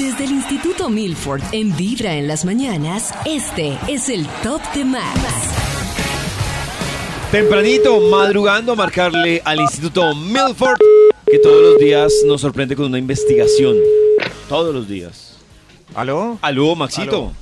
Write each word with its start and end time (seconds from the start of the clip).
Desde 0.00 0.24
el 0.24 0.30
Instituto 0.30 0.88
Milford 0.88 1.42
en 1.52 1.76
Vibra 1.76 2.14
en 2.14 2.26
las 2.26 2.46
mañanas, 2.46 3.12
este 3.26 3.78
es 3.86 4.08
el 4.08 4.26
Top 4.42 4.62
de 4.72 4.82
Max. 4.82 5.20
Tempranito, 7.30 8.00
madrugando, 8.10 8.72
a 8.72 8.76
marcarle 8.76 9.42
al 9.44 9.60
Instituto 9.60 10.14
Milford, 10.14 10.78
que 11.30 11.38
todos 11.40 11.62
los 11.62 11.78
días 11.78 12.10
nos 12.24 12.40
sorprende 12.40 12.74
con 12.74 12.86
una 12.86 12.96
investigación. 12.96 13.76
Todos 14.48 14.74
los 14.74 14.88
días. 14.88 15.36
¿Aló? 15.94 16.38
Aló, 16.40 16.74
Maxito. 16.74 17.16
Aló. 17.16 17.32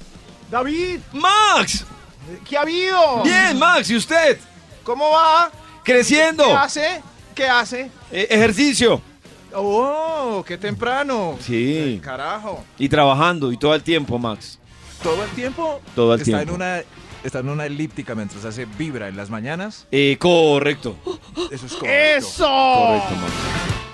David, 0.50 0.98
¡Max! 1.12 1.84
¿qué 2.44 2.58
ha 2.58 2.62
habido? 2.62 3.22
Bien, 3.22 3.56
Max, 3.56 3.88
¿y 3.88 3.94
usted? 3.94 4.36
¿Cómo 4.82 5.10
va? 5.10 5.52
Creciendo. 5.84 6.42
¿Qué 6.42 6.52
hace? 6.54 7.02
¿Qué 7.36 7.46
hace? 7.46 7.90
Eh, 8.10 8.26
ejercicio. 8.30 9.00
Oh, 9.54 10.44
qué 10.46 10.58
temprano. 10.58 11.38
Sí. 11.40 11.78
Ay, 11.84 12.00
Carajo. 12.00 12.64
Y 12.78 12.88
trabajando, 12.88 13.50
y 13.52 13.56
todo 13.56 13.74
el 13.74 13.82
tiempo, 13.82 14.18
Max. 14.18 14.58
¿Todo 15.02 15.24
el 15.24 15.30
tiempo? 15.30 15.80
Todo 15.94 16.14
el 16.14 16.20
está 16.20 16.38
tiempo. 16.38 16.54
En 16.54 16.56
una, 16.56 16.82
está 17.22 17.38
en 17.40 17.48
una 17.48 17.66
elíptica 17.66 18.14
mientras 18.14 18.44
hace 18.44 18.66
vibra 18.66 19.08
en 19.08 19.16
las 19.16 19.30
mañanas. 19.30 19.86
Eh, 19.90 20.16
correcto. 20.18 20.96
Eso 21.50 21.66
es 21.66 21.74
correcto. 21.74 22.28
Correcto, 22.38 23.14
Max. 23.20 23.32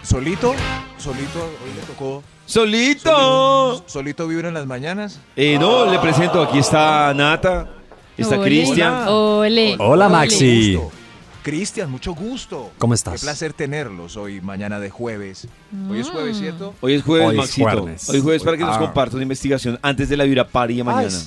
¿Solito? 0.02 0.54
¿Solito? 0.98 1.40
Hoy 1.40 1.74
le 1.74 1.82
tocó. 1.86 2.22
¡Solito! 2.46 3.82
¿Solito 3.86 4.28
vibra 4.28 4.48
en 4.48 4.54
las 4.54 4.66
mañanas? 4.66 5.18
Eh, 5.34 5.56
no, 5.58 5.86
le 5.90 5.98
presento, 5.98 6.42
aquí 6.42 6.58
está 6.58 7.14
Nata, 7.14 7.68
está. 8.16 8.38
Cristian. 8.40 9.06
Hola. 9.08 10.08
Maxi. 10.08 10.74
Gusto. 10.76 11.03
Cristian, 11.44 11.90
mucho 11.90 12.14
gusto. 12.14 12.72
¿Cómo 12.78 12.94
estás? 12.94 13.20
Qué 13.20 13.26
placer 13.26 13.52
tenerlos 13.52 14.16
hoy, 14.16 14.40
mañana 14.40 14.80
de 14.80 14.88
jueves. 14.88 15.46
Hoy 15.90 16.00
es 16.00 16.08
jueves, 16.08 16.38
¿cierto? 16.38 16.74
Hoy 16.80 16.94
es 16.94 17.02
jueves, 17.02 17.28
Hoy 17.28 17.34
es 17.34 17.40
Maxito. 17.40 17.70
jueves. 17.82 18.08
Hoy 18.08 18.16
es 18.16 18.22
jueves 18.22 18.42
para 18.42 18.56
que 18.56 18.64
nos 18.64 18.76
Ah. 18.76 18.80
comparta 18.80 19.16
una 19.16 19.24
investigación 19.24 19.78
antes 19.82 20.08
de 20.08 20.16
la 20.16 20.24
Vibra 20.24 20.48
Party 20.48 20.76
de 20.76 20.80
Ah, 20.80 20.84
mañana. 20.84 21.18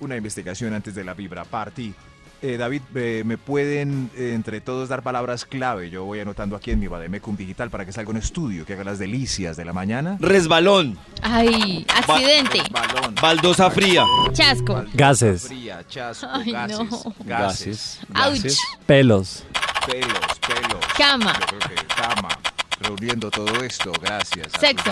Una 0.00 0.16
investigación 0.16 0.74
antes 0.74 0.92
de 0.96 1.04
la 1.04 1.14
Vibra 1.14 1.44
Party. 1.44 1.94
Eh, 2.46 2.58
David, 2.58 2.82
eh, 2.94 3.22
¿me 3.24 3.38
pueden 3.38 4.10
eh, 4.18 4.32
entre 4.34 4.60
todos 4.60 4.90
dar 4.90 5.00
palabras 5.02 5.46
clave? 5.46 5.88
Yo 5.88 6.04
voy 6.04 6.20
anotando 6.20 6.56
aquí 6.56 6.72
en 6.72 6.78
mi 6.78 6.88
Bademecum 6.88 7.36
Digital 7.38 7.70
para 7.70 7.86
que 7.86 7.92
salga 7.92 8.10
un 8.10 8.18
estudio 8.18 8.66
que 8.66 8.74
haga 8.74 8.84
las 8.84 8.98
delicias 8.98 9.56
de 9.56 9.64
la 9.64 9.72
mañana. 9.72 10.18
Resbalón, 10.20 10.98
Ay, 11.22 11.86
accidente. 11.88 12.60
Balón. 12.70 13.14
baldosa 13.14 13.70
fría, 13.70 14.04
Chasco. 14.34 14.84
Gases, 14.92 15.48
Fría, 15.48 15.86
chasco, 15.88 16.26
Ay, 16.30 16.52
gases, 16.52 16.78
no. 16.78 17.14
gases, 17.24 18.00
gases, 18.10 18.58
Ouch. 18.58 18.58
pelos, 18.84 19.44
pelos, 19.86 20.38
pelos. 20.46 20.84
Cama. 20.98 21.32
Yo 21.50 21.58
creo 21.60 21.76
que 21.80 21.86
cama. 21.94 22.28
Reuniendo 22.78 23.30
todo 23.30 23.64
esto, 23.64 23.90
gracias. 24.02 24.48
Sexo. 24.60 24.90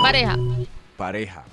Pareja. 0.00 0.38
Pareja. 0.96 1.44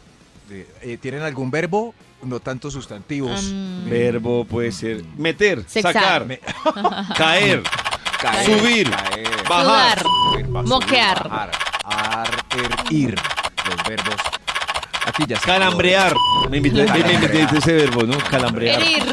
Eh, 0.50 0.98
¿Tienen 1.02 1.24
algún 1.24 1.52
verbo? 1.52 1.94
No 2.24 2.40
tanto 2.40 2.70
sustantivos. 2.72 3.44
Mm. 3.54 3.90
verbo 3.90 4.46
puede 4.46 4.72
ser 4.72 5.04
meter, 5.18 5.64
Sexar. 5.68 5.94
sacar, 5.94 6.26
Me- 6.26 6.40
caer, 7.18 7.64
Caer, 8.22 8.46
subir, 8.60 8.90
caer, 8.90 9.30
bajar, 9.48 10.04
Moquear. 10.66 11.30
bajar, 11.30 11.52
ar, 11.84 12.30
er, 12.58 12.94
ir. 12.94 13.16
Los 13.70 13.84
verbos. 13.88 14.16
Aquí 15.06 15.24
ya 15.28 15.38
calambrear. 15.40 16.14
Me 16.50 16.58
invité, 16.58 16.86
ese 17.56 17.74
verbo, 17.74 18.04
¿no? 18.04 18.18
Calambrear. 18.18 18.82
Herir. 18.82 19.04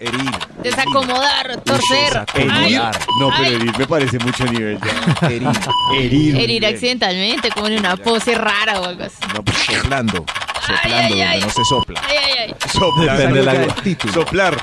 Herir. 0.00 0.30
Desacomodar. 0.62 1.60
Torcer. 1.62 2.24
Herir. 2.34 2.80
No, 3.20 3.28
pero 3.36 3.44
Ay. 3.48 3.54
herir 3.54 3.78
me 3.78 3.86
parece 3.86 4.18
mucho 4.18 4.44
nivel 4.46 4.78
ya. 4.80 5.28
Herir. 5.28 5.48
Herir. 5.94 6.36
Herir 6.36 6.66
accidentalmente, 6.66 7.50
como 7.50 7.66
en 7.68 7.78
una 7.80 7.96
pose 7.96 8.34
rara 8.34 8.80
o 8.80 8.86
algo 8.86 9.04
así. 9.04 9.16
No, 9.34 9.44
pues, 9.44 9.58
soplando. 9.58 10.24
Soplando 10.60 10.96
ay, 10.96 11.08
donde 11.08 11.24
ay. 11.24 11.40
no 11.40 11.50
se 11.50 11.64
sopla. 11.64 12.00
Ay, 12.06 12.16
ay, 12.16 12.32
ay. 12.48 12.54
Soplar. 12.72 13.16
Depende 13.18 13.38
de 13.40 13.44
la- 13.66 13.74
título. 13.76 14.12
Soplar. 14.12 14.62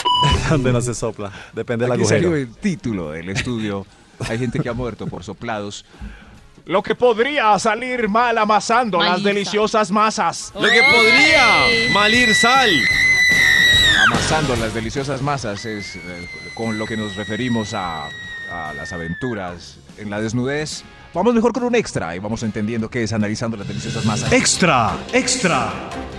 donde 0.50 0.72
no 0.72 0.80
se 0.80 0.94
sopla. 0.94 1.30
Depende 1.52 1.84
del 1.86 1.92
Aquí 1.92 2.04
salió 2.04 2.28
agujero. 2.28 2.36
el 2.50 2.56
título 2.56 3.10
del 3.10 3.28
estudio. 3.30 3.86
Hay 4.28 4.38
gente 4.38 4.58
que 4.60 4.68
ha 4.68 4.74
muerto 4.74 5.06
por 5.06 5.24
soplados. 5.24 5.84
Lo 6.66 6.82
que 6.82 6.94
podría 6.94 7.58
salir 7.58 8.08
mal 8.08 8.36
amasando 8.38 9.02
las 9.02 9.22
deliciosas 9.22 9.90
masas. 9.90 10.52
Lo 10.54 10.68
que 10.68 10.82
podría 10.82 11.92
malir 11.92 12.34
sal. 12.34 12.70
Amasando 14.06 14.56
las 14.56 14.74
deliciosas 14.74 15.22
masas 15.22 15.64
es 15.64 15.96
eh, 15.96 16.28
con 16.54 16.78
lo 16.78 16.86
que 16.86 16.96
nos 16.96 17.16
referimos 17.16 17.74
a, 17.74 18.06
a 18.50 18.72
las 18.74 18.92
aventuras 18.92 19.78
en 20.00 20.10
la 20.10 20.20
desnudez. 20.20 20.82
Vamos 21.14 21.34
mejor 21.34 21.52
con 21.52 21.64
un 21.64 21.74
extra 21.74 22.14
y 22.14 22.18
vamos 22.20 22.42
entendiendo 22.42 22.88
qué 22.88 23.02
es 23.02 23.12
analizando 23.12 23.56
las 23.56 23.66
deliciosas 23.68 24.04
masas. 24.04 24.32
Extra, 24.32 24.92
extra. 25.12 25.70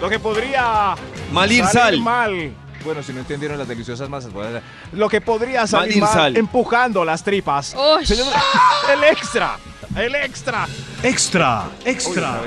Lo 0.02 0.10
que 0.10 0.20
podría 0.20 0.96
Malir 1.32 1.64
salir 1.66 2.00
sal. 2.00 2.00
mal. 2.02 2.54
Bueno, 2.84 3.04
si 3.04 3.14
no 3.14 3.20
entendieron 3.20 3.58
las 3.60 3.68
deliciosas 3.68 4.10
masas, 4.10 4.34
bueno, 4.34 4.60
lo 4.94 5.08
que 5.08 5.22
podría 5.22 5.68
salir 5.68 5.90
Malir 5.90 6.02
mal 6.04 6.14
sal. 6.14 6.38
empujando 6.38 7.06
las 7.06 7.24
tripas. 7.24 7.76
Uy. 7.76 8.04
Señor- 8.06 8.34
el 8.94 9.04
extra, 9.04 9.58
el 9.96 10.16
extra. 10.16 10.68
Extra, 11.04 11.66
extra. 11.86 12.42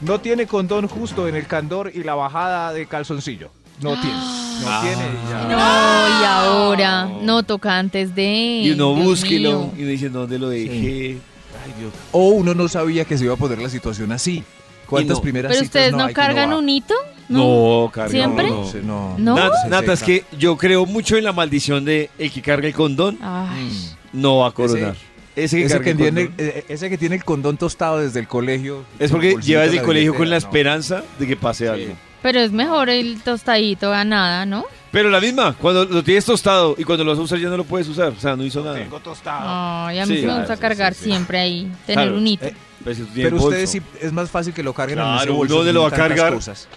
No 0.00 0.20
tiene 0.20 0.46
condón 0.48 0.88
justo 0.88 1.28
en 1.28 1.36
el 1.36 1.46
candor 1.46 1.92
y 1.94 2.02
la 2.02 2.16
bajada 2.16 2.72
de 2.72 2.86
calzoncillo. 2.86 3.50
No 3.80 3.98
tiene. 4.00 4.18
No 4.62 4.68
Ah. 4.70 4.80
tiene 4.82 5.02
y 5.02 5.30
ya. 5.30 5.42
No, 5.48 6.20
y 6.20 6.24
ahora. 6.24 7.08
No 7.22 7.42
toca 7.42 7.78
antes 7.78 8.14
de. 8.14 8.62
Y 8.64 8.70
uno 8.72 8.94
Dios 8.94 9.04
búsquelo. 9.06 9.50
mío. 9.50 9.70
Y 9.76 9.82
uno 9.82 9.90
dice, 9.90 10.08
¿dónde 10.08 10.38
lo 10.38 10.48
dejé? 10.48 11.18
Ay, 11.64 11.72
Dios. 11.78 11.92
O 12.12 12.28
uno 12.30 12.54
no 12.54 12.68
sabía 12.68 13.04
que 13.04 13.16
se 13.18 13.24
iba 13.24 13.34
a 13.34 13.36
poner 13.36 13.58
la 13.58 13.68
situación 13.68 14.12
así. 14.12 14.42
¿Cuántas 14.86 15.18
no. 15.18 15.22
primeras 15.22 15.50
Pero 15.52 15.64
citas 15.64 15.86
ustedes 15.88 15.92
no 15.92 16.12
cargan 16.12 16.50
va? 16.50 16.58
un 16.58 16.68
hito? 16.68 16.94
No, 17.28 17.90
carga. 17.92 18.10
¿Siempre? 18.10 18.48
no, 18.50 18.62
no. 18.64 18.70
Sí, 18.70 18.78
no. 18.82 19.14
¿No? 19.18 19.36
Nat- 19.36 19.68
Nata, 19.68 19.92
es 19.94 20.02
que 20.02 20.24
yo 20.38 20.56
creo 20.58 20.84
mucho 20.86 21.16
en 21.16 21.24
la 21.24 21.32
maldición 21.32 21.84
de 21.84 22.10
el 22.18 22.30
que 22.30 22.42
carga 22.42 22.66
el 22.68 22.74
condón 22.74 23.18
Ay. 23.22 23.70
no 24.12 24.38
va 24.38 24.48
a 24.48 24.50
coronar. 24.50 24.94
Ese, 25.34 25.56
que 25.60 25.64
Ese 25.64 25.94
tiene, 25.94 26.30
eh, 26.36 26.64
ese 26.68 26.90
que 26.90 26.98
tiene 26.98 27.14
el 27.16 27.24
condón 27.24 27.56
tostado 27.56 28.00
desde 28.00 28.20
el 28.20 28.28
colegio. 28.28 28.84
Es 28.98 29.10
porque 29.10 29.36
lleva 29.42 29.62
desde 29.62 29.78
el 29.78 29.82
colegio 29.82 30.14
con 30.14 30.28
la 30.28 30.34
¿no? 30.34 30.46
esperanza 30.46 31.02
de 31.18 31.26
que 31.26 31.36
pase 31.36 31.68
algo. 31.70 31.94
Pero 32.22 32.40
es 32.40 32.52
mejor 32.52 32.88
el 32.88 33.20
tostadito 33.22 33.92
a 33.92 34.04
nada, 34.04 34.46
¿no? 34.46 34.64
Pero 34.92 35.08
la 35.10 35.20
misma, 35.20 35.54
cuando 35.58 35.84
lo 35.86 36.02
tienes 36.04 36.24
tostado 36.24 36.74
y 36.78 36.84
cuando 36.84 37.02
lo 37.04 37.10
vas 37.12 37.18
a 37.18 37.22
usar 37.22 37.38
ya 37.38 37.48
no 37.48 37.56
lo 37.56 37.64
puedes 37.64 37.88
usar. 37.88 38.08
O 38.16 38.20
sea, 38.20 38.36
no 38.36 38.44
hizo 38.44 38.62
nada. 38.62 38.76
Tengo 38.76 39.00
tostado. 39.00 39.40
Ay, 39.88 39.98
a 39.98 40.06
mí 40.06 40.14
Sí, 40.14 40.20
sí 40.20 40.26
me 40.26 40.38
gusta 40.38 40.56
cargar 40.56 40.94
sí, 40.94 41.04
sí. 41.04 41.10
siempre 41.10 41.38
ahí, 41.40 41.72
tener 41.86 42.04
Claro. 42.06 42.18
un 42.18 42.26
hito. 42.26 42.44
Eh, 42.46 42.54
Pero, 42.84 42.96
si 42.96 43.02
Pero 43.14 43.36
ustedes 43.36 43.70
sí, 43.70 43.80
es 44.00 44.12
más 44.12 44.30
fácil 44.30 44.52
que 44.52 44.62
lo 44.62 44.72
carguen 44.74 44.98
en 44.98 45.04
Claro, 45.04 45.22
ese 45.22 45.30
bolso. 45.30 45.54
¿uno 45.54 45.58
dónde 45.64 45.72
lo 45.72 45.82
va 45.82 45.88
a 45.88 45.92
cargar? 45.92 46.34
cosas. 46.34 46.68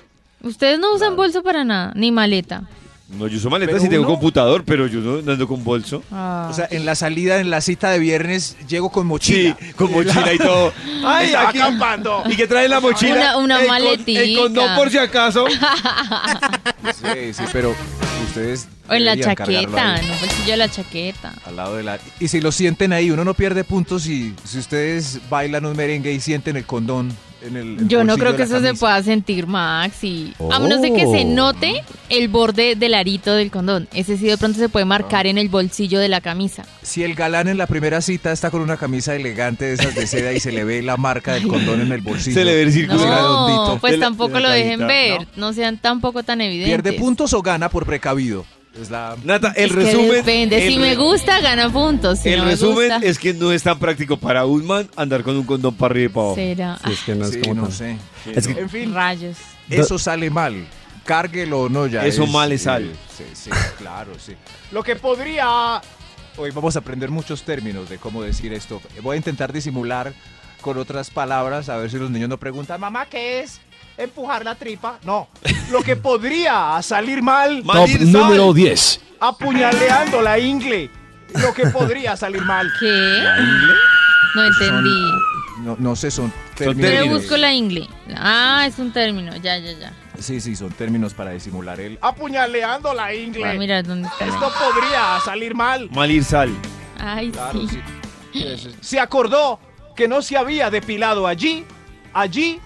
Ustedes 0.42 0.80
no 0.80 0.94
usan 0.96 1.16
bolso 1.16 1.42
para 1.44 1.64
nada, 1.64 1.92
ni 1.96 2.12
maleta. 2.12 2.64
No, 3.08 3.28
yo 3.28 3.38
uso 3.38 3.52
maleta 3.52 3.72
Pero 3.72 3.84
si 3.84 3.88
tengo 3.90 4.02
uno- 4.04 4.14
computador, 4.14 4.64
pero 4.66 4.88
yo 4.88 5.00
no 5.00 5.32
ando 5.32 5.48
con 5.48 5.64
bolso. 5.64 6.02
Ah. 6.12 6.48
O 6.50 6.54
sea, 6.56 6.68
en 6.72 6.86
la 6.86 6.96
salida, 6.96 7.40
en 7.40 7.52
la 7.52 7.62
cita 7.62 7.92
de 7.92 8.00
viernes, 8.00 8.58
llego 8.68 8.90
con 8.92 9.06
mochila. 9.06 9.56
Sí, 9.60 9.74
con 9.74 9.92
mochila 9.94 10.34
y 10.34 10.38
todo. 10.40 10.74
Ay, 11.06 11.28
Estaba 11.28 11.50
aquí. 11.50 11.60
acampando. 11.60 12.24
¿Y 12.28 12.36
qué 12.36 12.48
trae 12.48 12.68
la 12.68 12.80
mochila? 12.80 13.38
Una- 13.38 13.60
una 13.60 13.62
El 13.62 13.68
con-. 13.96 14.04
El 14.16 14.38
condón 14.38 14.76
por 14.76 14.90
si 14.90 14.98
acaso. 14.98 15.46
Sí, 16.94 17.34
sí, 17.34 17.44
pero 17.52 17.76
ustedes. 18.28 18.68
o 18.88 18.94
en 18.94 19.06
la 19.06 19.12
deberían 19.16 19.36
cargarlo 19.36 19.62
chaqueta, 19.64 19.94
ahí, 19.96 20.00
en 20.06 20.12
el 20.12 20.20
bolsillo 20.20 20.52
de 20.52 20.58
la 20.58 20.70
chaqueta. 20.70 21.34
Al 21.46 21.56
lado 21.56 21.76
de 21.78 21.84
la. 21.84 22.00
Y 22.20 22.28
si 22.28 22.42
lo 22.42 22.52
sienten 22.52 22.94
ahí, 22.94 23.10
uno 23.12 23.24
no 23.26 23.34
pierde 23.34 23.64
puntos 23.64 24.04
si, 24.04 24.34
si 24.44 24.60
ustedes 24.60 25.20
bailan 25.30 25.66
un 25.66 25.76
merengue 25.76 26.12
y 26.14 26.20
sienten 26.20 26.58
el 26.58 26.66
condón 26.66 27.12
en 27.48 27.56
el. 27.58 27.80
el 27.80 27.88
Yo 27.88 28.04
no 28.04 28.18
creo 28.18 28.36
que 28.36 28.44
eso 28.44 28.62
se 28.62 28.74
pueda 28.74 29.02
sentir, 29.04 29.48
Max. 29.48 30.04
Y... 30.04 30.34
A 30.52 30.60
menos 30.60 30.82
de 30.82 30.94
que 30.94 31.06
Oh. 31.06 31.12
se 31.12 31.24
note 31.26 31.84
el 32.10 32.28
borde 32.30 32.76
del 32.76 32.94
arito 32.94 33.34
del 33.34 33.52
condón. 33.52 33.88
Ese 33.94 34.18
sí 34.18 34.26
de 34.26 34.38
pronto 34.38 34.58
se 34.60 34.70
puede 34.70 34.86
marcar 34.86 35.28
en 35.28 35.38
el 35.38 35.50
bolsillo 35.50 36.00
de 36.00 36.08
la 36.08 36.22
camisa. 36.22 36.64
Si 36.82 37.04
el 37.04 37.16
galán 37.16 37.48
en 37.48 37.58
la 37.58 37.68
primera 37.68 38.02
cita 38.02 38.32
está 38.32 38.50
con 38.52 38.62
una 38.62 38.78
camisa 38.78 39.16
elegante 39.16 39.66
de 39.66 39.74
esas 39.74 39.94
de 39.96 40.08
seda 40.08 40.34
y 40.34 40.40
se 40.40 40.52
le 40.52 40.64
ve 40.64 40.82
la 40.82 40.98
marca 40.98 41.34
del 41.34 41.48
condón 41.48 41.82
en 41.82 41.92
el 41.92 42.02
bolsillo. 42.02 42.36
Se 42.36 42.46
le 42.46 42.56
ve 42.56 42.62
el 42.64 42.72
círculo 42.74 43.06
No, 43.06 43.16
redondito. 43.16 43.78
pues 43.82 43.94
de 43.94 44.00
tampoco 44.00 44.36
de 44.36 44.40
lo 44.42 44.50
dejen 44.50 44.88
ver. 44.88 45.28
No 45.36 45.54
sean 45.54 45.78
tampoco 45.78 46.24
tan 46.24 46.42
evidentes. 46.42 46.68
¿Pierde 46.82 46.94
puntos 47.00 47.34
o 47.34 47.42
gana 47.42 47.70
por 47.70 47.86
precavido? 47.86 48.46
Es 48.80 48.90
la. 48.90 49.16
Nata, 49.24 49.54
el 49.56 49.66
Es 49.66 49.72
que 49.72 49.76
resumen. 49.84 50.12
depende. 50.12 50.68
el 50.68 50.74
Si 50.74 50.80
me 50.80 50.96
gusta, 50.96 51.40
gana 51.40 51.72
puntos. 51.72 52.20
Si 52.20 52.30
el 52.30 52.40
no 52.40 52.46
resumen 52.46 52.90
gusta, 52.92 53.08
es 53.08 53.18
que 53.20 53.34
no 53.34 53.52
es 53.52 53.64
tan 53.64 53.80
práctico 53.80 54.18
para 54.18 54.46
un 54.46 54.66
man 54.66 54.90
andar 54.98 55.24
con 55.24 55.38
un 55.38 55.46
condón 55.46 55.76
para 55.76 55.92
arriba 55.94 56.06
y 56.06 56.14
para 56.14 56.24
abajo. 56.26 56.36
será. 56.36 56.80
Es 56.92 57.00
que 57.02 57.16
no 57.16 57.26
es 57.26 57.32
Sí, 57.32 57.40
como 57.42 57.54
no 57.56 57.62
tan- 57.64 57.72
sé. 57.72 57.98
Es 58.34 58.48
que 58.48 58.60
En 58.60 58.70
fin, 58.70 58.94
Rayos. 58.94 59.38
eso 59.70 59.98
sale 59.98 60.30
mal. 60.30 60.66
cárguelo 61.06 61.62
o 61.62 61.70
no 61.70 61.86
ya. 61.88 62.04
Eso 62.06 62.26
mal 62.26 62.52
es 62.52 62.64
sal. 62.64 62.84
eh, 62.86 62.96
sí, 63.16 63.24
sí, 63.34 63.50
claro, 63.78 64.12
sí. 64.18 64.34
Lo 64.72 64.82
que 64.84 64.96
podría. 64.96 65.80
Hoy 66.36 66.50
vamos 66.52 66.76
a 66.76 66.80
aprender 66.80 67.10
muchos 67.12 67.44
términos 67.44 67.88
de 67.90 67.98
cómo 68.00 68.24
decir 68.24 68.52
esto. 68.54 68.82
Voy 69.04 69.14
a 69.14 69.18
intentar 69.18 69.54
disimular 69.54 70.14
con 70.62 70.78
otras 70.80 71.12
palabras, 71.12 71.70
a 71.70 71.78
ver 71.78 71.92
si 71.92 71.98
los 71.98 72.10
niños 72.10 72.28
no 72.28 72.38
preguntan, 72.40 72.82
mamá, 72.82 73.06
¿qué 73.06 73.40
es? 73.42 73.62
¿Empujar 73.98 74.44
la 74.44 74.56
tripa? 74.56 75.00
No. 75.04 75.28
Lo 75.72 75.82
que 75.82 75.96
podría 75.96 76.82
salir 76.82 77.22
mal, 77.22 77.64
Top 77.66 77.88
sal. 77.88 78.12
número 78.12 78.54
10. 78.54 79.02
apuñaleando 79.20 80.22
la 80.22 80.38
ingle. 80.40 80.90
Lo 81.36 81.54
que 81.54 81.68
podría 81.68 82.16
salir 82.16 82.42
mal. 82.44 82.72
¿Qué? 82.80 83.24
No 84.36 84.46
entendí. 84.46 85.12
No, 85.64 85.76
no 85.80 85.96
sé, 85.96 86.12
son 86.12 86.32
términos. 86.56 86.82
Pero 86.82 86.98
términos. 87.02 87.22
busco 87.22 87.38
la 87.38 87.54
ingle. 87.54 87.90
Ah, 88.18 88.66
es 88.68 88.78
un 88.80 88.92
término. 88.92 89.36
Ya, 89.38 89.58
ya, 89.58 89.72
ya. 89.74 89.94
Sí, 90.20 90.40
sí, 90.42 90.56
son 90.56 90.70
términos 90.72 91.14
para 91.14 91.32
disimular 91.32 91.80
el 91.80 91.98
apuñaleando 92.02 92.94
la 92.94 93.14
ingle. 93.14 93.58
mirar 93.58 93.86
dónde 93.86 94.08
está. 94.08 94.26
la 94.26 94.34
Esto 94.34 94.52
podría 94.60 95.20
salir 95.24 95.56
mal. 95.56 95.90
Malir 95.92 96.24
sal. 96.24 96.50
ingle. 96.50 96.70
Ay, 97.00 97.32
Claro, 97.32 97.62
sí. 97.68 97.82
Se 98.82 99.00
acordó 99.00 99.60
que 99.96 100.08
no 100.10 100.22
se 100.22 100.38
había 100.38 100.70
depilado 100.70 101.26
allí, 101.28 101.66
allí 102.14 102.60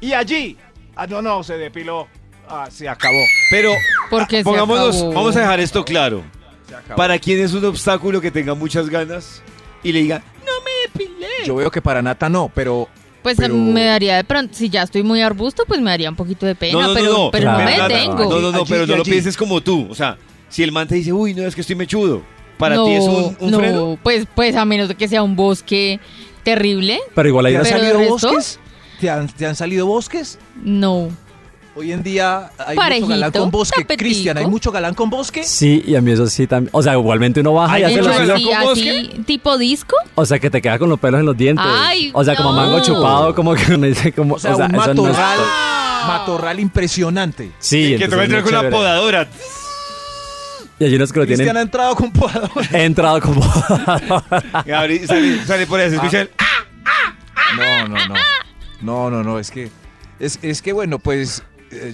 y 0.00 0.12
allí. 0.12 0.56
Ah, 0.96 1.06
no, 1.06 1.20
no, 1.22 1.42
se 1.42 1.56
depiló. 1.56 2.06
Ah, 2.48 2.68
se 2.70 2.88
acabó. 2.88 3.20
Pero 3.50 3.70
Porque 4.10 4.38
se 4.38 4.44
pongámonos, 4.44 4.96
acabó. 4.96 5.12
vamos 5.14 5.36
a 5.36 5.40
dejar 5.40 5.60
esto 5.60 5.84
claro. 5.84 6.22
Se 6.68 6.74
acabó. 6.74 6.96
¿Para 6.96 7.18
quién 7.18 7.40
es 7.40 7.52
un 7.54 7.64
obstáculo 7.64 8.20
que 8.20 8.30
tenga 8.30 8.54
muchas 8.54 8.88
ganas 8.88 9.42
y 9.82 9.92
le 9.92 10.00
diga, 10.02 10.22
no 10.44 10.52
me 10.64 10.70
depilé? 11.04 11.26
Yo 11.46 11.54
veo 11.56 11.70
que 11.70 11.80
para 11.82 12.02
Nata 12.02 12.28
no, 12.28 12.50
pero 12.54 12.88
Pues 13.22 13.38
Pero- 13.38 13.54
me 13.54 13.84
daría 13.84 14.16
de 14.16 14.24
pronto, 14.24 14.52
si 14.54 14.68
ya 14.68 14.82
estoy 14.82 15.02
muy 15.02 15.22
arbusto, 15.22 15.64
pues 15.66 15.80
me 15.80 15.90
daría 15.90 16.10
un 16.10 16.16
poquito 16.16 16.44
de 16.44 16.54
pena, 16.54 16.90
pero, 16.94 17.30
pero 17.32 17.50
no 17.52 17.56
Claro. 17.56 17.64
me 17.70 17.78
Nata, 17.78 17.88
detengo. 17.88 18.24
No, 18.24 18.38
no, 18.40 18.52
no, 18.52 18.58
Allí 18.58 18.66
pero 18.68 18.86
no 18.86 18.96
lo 18.96 19.02
pienses 19.02 19.34
como 19.34 19.62
tú. 19.62 19.86
O 19.90 19.94
sea, 19.94 20.18
si 20.50 20.62
el 20.62 20.72
man 20.72 20.86
te 20.86 20.96
dice, 20.96 21.10
uy, 21.14 21.32
no, 21.32 21.42
es 21.46 21.54
que 21.54 21.62
estoy 21.62 21.74
mechudo. 21.74 22.20
¿Para 22.58 22.74
no, 22.76 22.84
ti 22.84 22.92
es 22.92 23.04
un, 23.04 23.34
un 23.40 23.50
no, 23.50 23.58
freno? 23.58 23.98
Pues, 24.02 24.26
pues 24.34 24.54
a 24.56 24.66
menos 24.66 24.88
de 24.88 24.94
que 24.94 25.08
sea 25.08 25.22
un 25.22 25.36
bosque 25.36 25.98
terrible, 26.42 27.00
Pero 27.14 27.28
igual 27.30 27.46
¿te 27.46 27.56
han 27.56 27.62
Pero 27.62 27.78
salido 27.78 27.98
resto- 27.98 28.10
bosques? 28.32 28.60
¿Te 29.04 29.10
han, 29.10 29.26
te 29.28 29.44
han 29.44 29.54
salido 29.54 29.84
bosques? 29.86 30.38
no. 30.64 31.10
Hoy 31.76 31.90
en 31.92 32.02
día 32.04 32.52
hay 32.56 32.76
Parejito, 32.76 33.06
mucho 33.08 33.14
galán 33.16 33.32
con 33.32 33.50
bosque. 33.50 33.84
Cristian, 33.84 34.38
¿hay 34.38 34.46
mucho 34.46 34.70
galán 34.72 34.94
con 34.94 35.10
bosque? 35.10 35.42
Sí, 35.42 35.82
y 35.86 35.96
a 35.96 36.00
mí 36.00 36.12
eso 36.12 36.26
sí 36.28 36.46
también. 36.46 36.70
O 36.72 36.80
sea, 36.82 36.92
igualmente 36.94 37.40
uno 37.40 37.52
baja 37.52 37.80
y 37.80 37.82
hace 37.82 37.96
mucho 37.96 38.08
lo 38.08 38.14
galán 38.16 38.38
suyo. 38.38 38.54
así, 38.56 38.64
con 38.64 38.72
así, 38.72 39.22
tipo 39.26 39.58
disco. 39.58 39.96
O 40.14 40.24
sea, 40.24 40.38
que 40.38 40.48
te 40.50 40.62
queda 40.62 40.78
con 40.78 40.88
los 40.88 40.98
pelos 41.00 41.18
en 41.20 41.26
los 41.26 41.36
dientes. 41.36 41.66
Ay, 41.68 42.12
o 42.14 42.22
sea, 42.24 42.34
como 42.36 42.52
no. 42.52 42.56
mango 42.62 42.80
chupado, 42.80 43.34
como 43.34 43.54
que 43.54 43.74
uno 43.74 43.86
dice 43.88 44.12
como. 44.12 44.36
O 44.36 44.38
sea, 44.38 44.54
un 44.54 44.62
eso 44.62 44.70
no 44.72 44.82
es- 44.82 44.86
matorral, 44.86 45.38
matorral 46.06 46.60
impresionante. 46.60 47.50
Sí, 47.58 47.90
que 47.90 47.98
te 47.98 48.04
entonces 48.04 48.18
va 48.18 48.22
a 48.22 48.24
es 48.24 48.28
entrar 48.30 48.42
muy 48.42 48.44
con 48.44 48.52
la 48.52 48.60
chévere. 48.60 48.76
podadora. 48.76 49.28
Y 50.78 50.84
hay 50.84 50.94
unos 50.94 51.12
que 51.12 51.18
lo 51.18 51.26
Cristian 51.26 51.44
tienen 51.46 51.56
ha 51.56 51.62
entrado 51.62 51.96
con 51.96 52.12
podador. 52.12 52.50
he 52.72 52.84
entrado 52.84 53.20
como. 53.20 53.42
Y 54.64 54.70
abrí- 54.70 55.04
sale, 55.06 55.44
sale 55.44 55.66
por 55.66 55.80
ahí, 55.80 55.90
se 55.90 55.96
escucha 55.96 56.20
el- 56.20 56.30
No, 57.58 57.88
no, 57.88 58.06
no. 58.06 58.14
No, 58.82 59.10
no, 59.10 59.22
no, 59.22 59.38
es 59.38 59.50
que 59.50 59.70
es, 60.18 60.38
es 60.42 60.62
que 60.62 60.72
bueno, 60.72 60.98
pues 60.98 61.42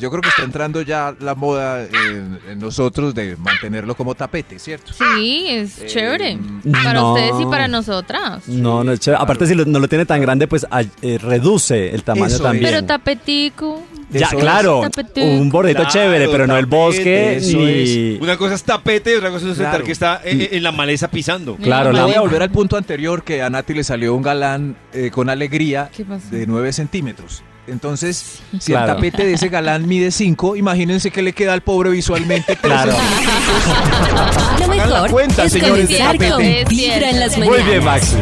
yo 0.00 0.10
creo 0.10 0.22
que 0.22 0.28
está 0.28 0.42
entrando 0.42 0.82
ya 0.82 1.14
la 1.20 1.34
moda 1.34 1.84
en, 1.84 2.38
en 2.48 2.58
nosotros 2.58 3.14
de 3.14 3.36
mantenerlo 3.36 3.94
como 3.94 4.14
tapete, 4.14 4.58
¿cierto? 4.58 4.92
Sí, 4.92 5.46
es 5.48 5.86
chévere. 5.86 6.36
mm, 6.36 6.72
Para 6.72 6.92
no. 6.94 7.12
ustedes 7.14 7.34
y 7.40 7.46
para 7.46 7.68
nosotras. 7.68 8.46
no, 8.48 8.84
no 8.84 8.92
es 8.92 9.00
chévere. 9.00 9.22
Aparte, 9.22 9.46
si 9.46 9.54
lo- 9.54 9.64
no 9.64 9.78
lo 9.78 9.88
tiene 9.88 10.06
tan 10.06 10.20
grande, 10.20 10.46
pues 10.46 10.66
ay- 10.70 10.90
eh, 11.02 11.18
reduce 11.18 11.94
el 11.94 12.02
tamaño 12.02 12.26
Eso 12.26 12.36
es. 12.36 12.42
también. 12.42 12.64
Pero 12.72 12.84
tapetico. 12.86 13.82
ya, 14.10 14.26
Eso 14.26 14.38
claro. 14.38 14.80
Un 15.16 15.50
bordito 15.50 15.78
Claro, 15.80 15.90
chévere, 15.92 16.28
pero 16.28 16.46
no 16.46 16.56
el 16.56 16.66
bosque 16.66 17.40
ni. 17.42 18.18
Una 18.22 18.36
cosa 18.36 18.54
es 18.54 18.62
tapete 18.64 19.12
y 19.12 19.16
otra 19.16 19.30
cosa 19.30 19.46
es 19.48 19.56
sentar 19.56 19.72
Claro. 19.72 19.84
que 19.84 19.92
está 19.92 20.20
en, 20.24 20.48
en 20.50 20.62
la 20.62 20.72
maleza 20.72 21.08
pisando. 21.08 21.56
Claro, 21.56 21.92
la- 21.92 22.04
voy 22.04 22.14
a 22.14 22.20
volver 22.20 22.42
al 22.42 22.50
punto 22.50 22.76
anterior 22.76 23.22
que 23.22 23.42
a 23.42 23.50
Nati 23.50 23.74
le 23.74 23.84
salió 23.84 24.14
un 24.14 24.22
galán 24.22 24.76
eh, 24.92 25.10
con 25.12 25.28
alegría 25.30 25.90
¿Qué 25.96 26.04
pasó? 26.04 26.28
de 26.30 26.46
9 26.46 26.72
centímetros. 26.72 27.42
Entonces, 27.70 28.40
si 28.58 28.72
Claro. 28.72 28.92
el 28.92 28.96
tapete 28.96 29.24
de 29.24 29.34
ese 29.34 29.48
galán 29.48 29.86
mide 29.88 30.10
5, 30.10 30.56
imagínense 30.56 31.10
que 31.10 31.22
le 31.22 31.32
queda 31.32 31.52
al 31.52 31.62
pobre 31.62 31.90
visualmente. 31.90 32.56
Claro. 32.60 32.92
Lo 32.92 34.64
Hagan 34.64 34.78
la 34.78 34.86
mejor 34.86 35.10
cuenta, 35.10 35.44
es 35.44 35.52
señores 35.52 35.88
con 35.88 36.38
Vibra 36.68 37.10
en 37.10 37.20
las 37.20 37.38
mañanas. 37.38 37.58
Muy 37.60 37.62
bien, 37.70 37.84
Maxi. 37.84 38.16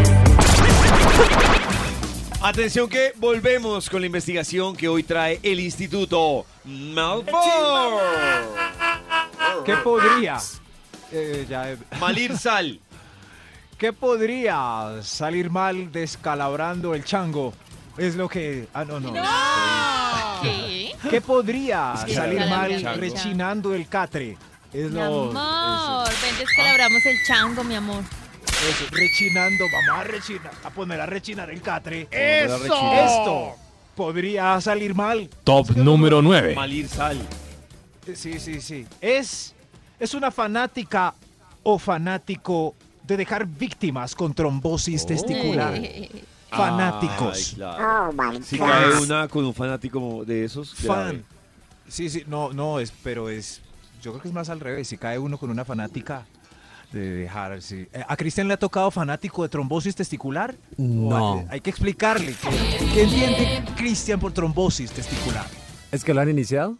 Atención 2.41 2.89
que 2.89 3.13
volvemos 3.17 3.91
con 3.91 4.01
la 4.01 4.07
investigación 4.07 4.77
que 4.77 4.89
hoy 4.89 5.03
trae 5.03 5.41
el 5.43 5.59
Instituto 5.61 6.47
Malfoy. 6.65 7.33
¿Qué 9.65 9.75
podría? 9.79 10.39
eh, 11.13 11.47
ya, 11.49 11.73
eh, 11.73 11.77
Malir 12.01 12.37
Sal. 12.39 12.79
¿Qué 13.77 13.93
podría 13.93 14.97
salir 15.03 15.51
mal 15.51 15.91
descalabrando 15.93 16.95
el 16.95 17.05
chango? 17.05 17.55
Es 17.99 18.15
lo 18.17 18.29
que... 18.29 18.69
Ah, 18.73 18.85
no, 18.85 19.01
no. 19.01 19.13
¿Qué? 20.43 20.93
¿Qué 21.11 21.21
podría 21.21 21.95
que 22.07 22.15
salir 22.15 22.47
mal 22.47 22.83
rechinando 22.99 23.75
el 23.75 23.89
catre? 23.89 24.37
Es 24.73 24.91
Mi 24.91 24.99
lo... 24.99 25.31
amor, 25.31 26.09
ven, 26.23 26.39
descalabramos 26.39 27.05
el 27.07 27.17
chango, 27.27 27.65
mi 27.65 27.75
amor. 27.75 28.05
eso, 28.45 28.85
rechinando, 28.91 29.65
vamos 29.73 30.01
a 30.01 30.05
rechinar, 30.05 30.53
a 30.63 30.71
poner 30.71 31.01
a 31.01 31.07
rechinar 31.07 31.51
el 31.51 31.63
catre. 31.63 32.07
¡Eso! 32.11 32.57
Esto 32.65 33.55
podría 33.95 34.61
salir 34.61 34.95
mal. 34.95 35.29
Top 35.45 35.71
número 35.77 36.23
9. 36.23 36.55
Malir 36.55 36.89
Sal. 36.89 37.17
Eh, 38.07 38.15
Sí, 38.15 38.41
sí, 38.41 38.61
sí. 38.63 38.87
Es, 39.03 39.55
es 40.01 40.15
una 40.15 40.31
fanática 40.31 41.15
o 41.63 41.79
fanático 41.79 42.75
de 43.03 43.19
dejar 43.19 43.45
víctimas 43.47 44.15
con 44.15 44.33
trombosis 44.33 45.05
testicular. 45.05 45.75
Fanáticos. 46.51 47.49
Ay, 47.51 47.55
claro. 47.57 48.13
Si 48.43 48.59
cae 48.59 49.01
una 49.01 49.29
con 49.29 49.45
un 49.45 49.55
fanático 49.55 50.25
de 50.25 50.45
esos, 50.45 50.75
grave. 50.83 51.11
Fan. 51.11 51.25
Sí, 51.89 52.11
sí, 52.11 52.25
no, 52.27 52.53
no, 52.53 52.81
es, 52.81 52.93
pero 53.03 53.29
es, 53.29 53.61
yo 54.03 54.13
creo 54.13 54.23
que 54.23 54.29
es 54.29 54.35
más 54.35 54.49
al 54.49 54.61
revés. 54.61 54.89
Si 54.89 54.99
cae 54.99 55.19
uno 55.19 55.39
con 55.39 55.51
una 55.51 55.65
fanática 55.65 56.27
de 56.93 57.01
dejar, 57.01 57.61
sí. 57.61 57.87
Eh, 57.93 58.03
¿A 58.07 58.17
Cristian 58.17 58.49
le 58.49 58.55
ha 58.55 58.59
tocado 58.59 58.91
fanático 58.91 59.43
de 59.43 59.49
trombosis 59.49 59.95
testicular? 59.95 60.55
No. 60.77 61.35
Hay, 61.41 61.47
hay 61.51 61.61
que 61.61 61.71
explicarle 61.71 62.35
que, 62.35 62.87
que 62.95 63.03
entiende 63.03 63.65
Cristian 63.77 64.19
por 64.19 64.33
trombosis 64.33 64.91
testicular. 64.91 65.47
¿Es 65.93 66.05
que 66.05 66.13
lo 66.15 66.21
han 66.21 66.31
iniciado? 66.31 66.77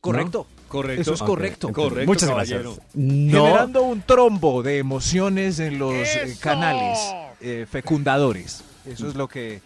¿Correcto? 0.00 0.46
Correcto. 0.68 1.02
Eso 1.02 1.14
es 1.14 1.22
correcto. 1.22 1.72
Correcto, 1.72 2.06
Muchas 2.06 2.28
caballero. 2.28 2.74
gracias. 2.74 2.94
No. 2.94 3.44
Generando 3.44 3.82
un 3.82 4.02
trombo 4.02 4.62
de 4.62 4.78
emociones 4.78 5.58
en 5.60 5.78
los 5.78 5.94
eh, 5.94 6.36
canales 6.40 6.98
eh, 7.40 7.66
fecundadores. 7.70 8.62
Eso 8.90 9.08
es 9.08 9.14
lo 9.14 9.28
que... 9.28 9.60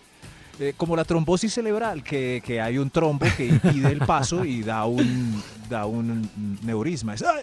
eh, 0.60 0.74
como 0.76 0.96
la 0.96 1.04
trombosis 1.04 1.52
cerebral, 1.54 2.02
que, 2.02 2.42
que 2.44 2.60
hay 2.60 2.78
un 2.78 2.90
trombo 2.90 3.26
que 3.36 3.46
impide 3.46 3.88
el 3.92 3.98
paso 4.00 4.44
y 4.44 4.62
da 4.62 4.84
un, 4.84 5.42
da 5.68 5.86
un 5.86 6.28
neurisma. 6.62 7.14
Es, 7.14 7.22
¡ay! 7.22 7.42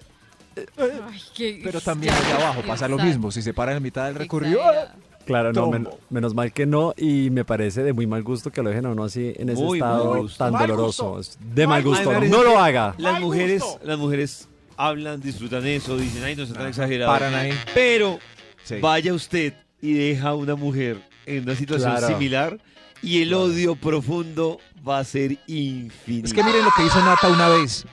Ay, 0.78 1.22
qué- 1.36 1.62
Pero 1.64 1.80
también 1.80 2.14
allá 2.14 2.36
abajo 2.36 2.62
pasa 2.68 2.88
lo 2.88 2.98
mismo. 2.98 3.32
Si 3.32 3.42
se 3.42 3.54
para 3.54 3.76
en 3.76 3.84
mitad 3.84 4.06
del 4.06 4.16
recorrido... 4.16 4.60
Exagerado. 4.60 5.10
Claro, 5.26 5.54
no, 5.54 5.70
men- 5.70 5.88
menos 6.10 6.34
mal 6.34 6.52
que 6.52 6.66
no, 6.66 6.94
y 6.98 7.30
me 7.30 7.46
parece 7.46 7.84
de 7.84 7.94
muy 7.94 8.08
mal 8.08 8.24
gusto 8.24 8.52
que 8.52 8.64
lo 8.64 8.70
dejen 8.70 8.88
a 8.88 8.90
uno 8.90 9.04
así 9.04 9.32
en 9.38 9.50
ese 9.50 9.62
Muy 9.62 9.78
estado 9.78 10.28
tan 10.38 10.54
Mal 10.54 10.68
doloroso. 10.68 11.12
gusto. 11.18 11.38
De 11.54 11.68
mal 11.68 11.84
gusto, 11.84 12.20
no 12.22 12.42
lo 12.44 12.58
haga. 12.60 12.96
Las 12.98 13.20
mujeres, 13.22 13.64
las 13.84 14.00
mujeres 14.00 14.48
hablan, 14.76 15.22
disfrutan 15.22 15.68
eso, 15.68 15.98
dicen, 15.98 16.24
ay, 16.24 16.36
no 16.36 16.44
está 16.44 16.56
tan 16.56 16.68
exagerado. 16.68 17.12
Paran 17.12 17.36
ahí. 17.36 17.52
Pero 17.76 18.18
Sí. 18.64 18.78
vaya 18.82 19.14
usted 19.14 19.54
y 19.82 19.94
deja 19.94 20.30
a 20.30 20.36
una 20.36 20.56
mujer 20.56 21.00
en 21.38 21.44
una 21.44 21.56
situación 21.56 21.92
Claro. 21.92 22.08
similar 22.08 22.58
y 23.02 23.22
el 23.22 23.34
odio 23.34 23.76
profundo 23.76 24.60
va 24.88 25.00
a 25.00 25.04
ser 25.04 25.38
infinito. 25.48 26.28
Es 26.28 26.34
que 26.34 26.44
miren 26.44 26.64
lo 26.64 26.72
que 26.76 26.86
hizo 26.86 27.00
Nata 27.04 27.30
una 27.30 27.48
vez. 27.50 27.86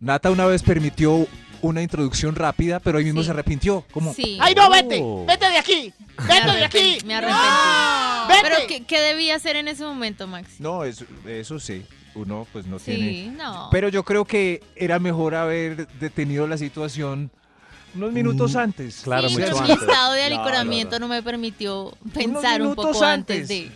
Nata 0.00 0.30
una 0.30 0.46
vez 0.46 0.62
permitió 0.62 1.26
una 1.60 1.82
introducción 1.82 2.36
rápida, 2.36 2.78
pero 2.78 2.98
ahí 2.98 3.04
mismo 3.04 3.20
Sí. 3.22 3.26
se 3.26 3.30
arrepintió. 3.32 3.84
Como, 3.90 4.14
Sí. 4.14 4.38
¡Ay, 4.40 4.54
no, 4.54 4.70
vete! 4.70 5.00
Oh. 5.02 5.24
¡Vete 5.26 5.50
de 5.50 5.58
aquí! 5.58 5.92
¡Vete 6.28 6.52
de 6.56 6.64
aquí! 6.64 6.98
Me 7.04 7.14
arrepentí. 7.16 7.42
¡Vete! 8.28 8.40
Pero 8.42 8.56
¿qué, 8.68 8.84
qué 8.84 9.00
debía 9.00 9.34
hacer 9.34 9.56
en 9.56 9.66
ese 9.68 9.84
momento, 9.84 10.26
Maxi? 10.28 10.62
no, 10.62 10.84
eso, 10.84 11.04
eso 11.26 11.58
sí. 11.58 11.84
Uno 12.14 12.46
pues 12.52 12.66
no 12.66 12.78
tiene... 12.78 13.08
Sí, 13.10 13.32
no. 13.36 13.68
Pero 13.70 13.88
yo 13.88 14.02
creo 14.04 14.24
que 14.24 14.62
era 14.76 14.98
mejor 14.98 15.34
haber 15.34 15.86
detenido 16.00 16.46
la 16.48 16.58
situación 16.58 17.30
unos 17.98 18.12
minutos 18.12 18.54
Mm, 18.54 18.58
antes. 18.58 19.00
claro, 19.02 19.28
sí, 19.28 19.34
mucho 19.34 19.46
pero 19.46 19.60
mi 19.60 19.70
antes. 19.72 19.88
estado 19.88 20.12
de 20.14 20.22
alicoramiento 20.22 20.90
claro. 20.90 21.06
no 21.06 21.14
me 21.14 21.22
permitió 21.22 21.92
pensar 22.14 22.60
un 22.62 22.68
minutos 22.70 22.86
poco 22.96 23.04
antes. 23.04 23.36
antes. 23.42 23.48
de... 23.48 23.70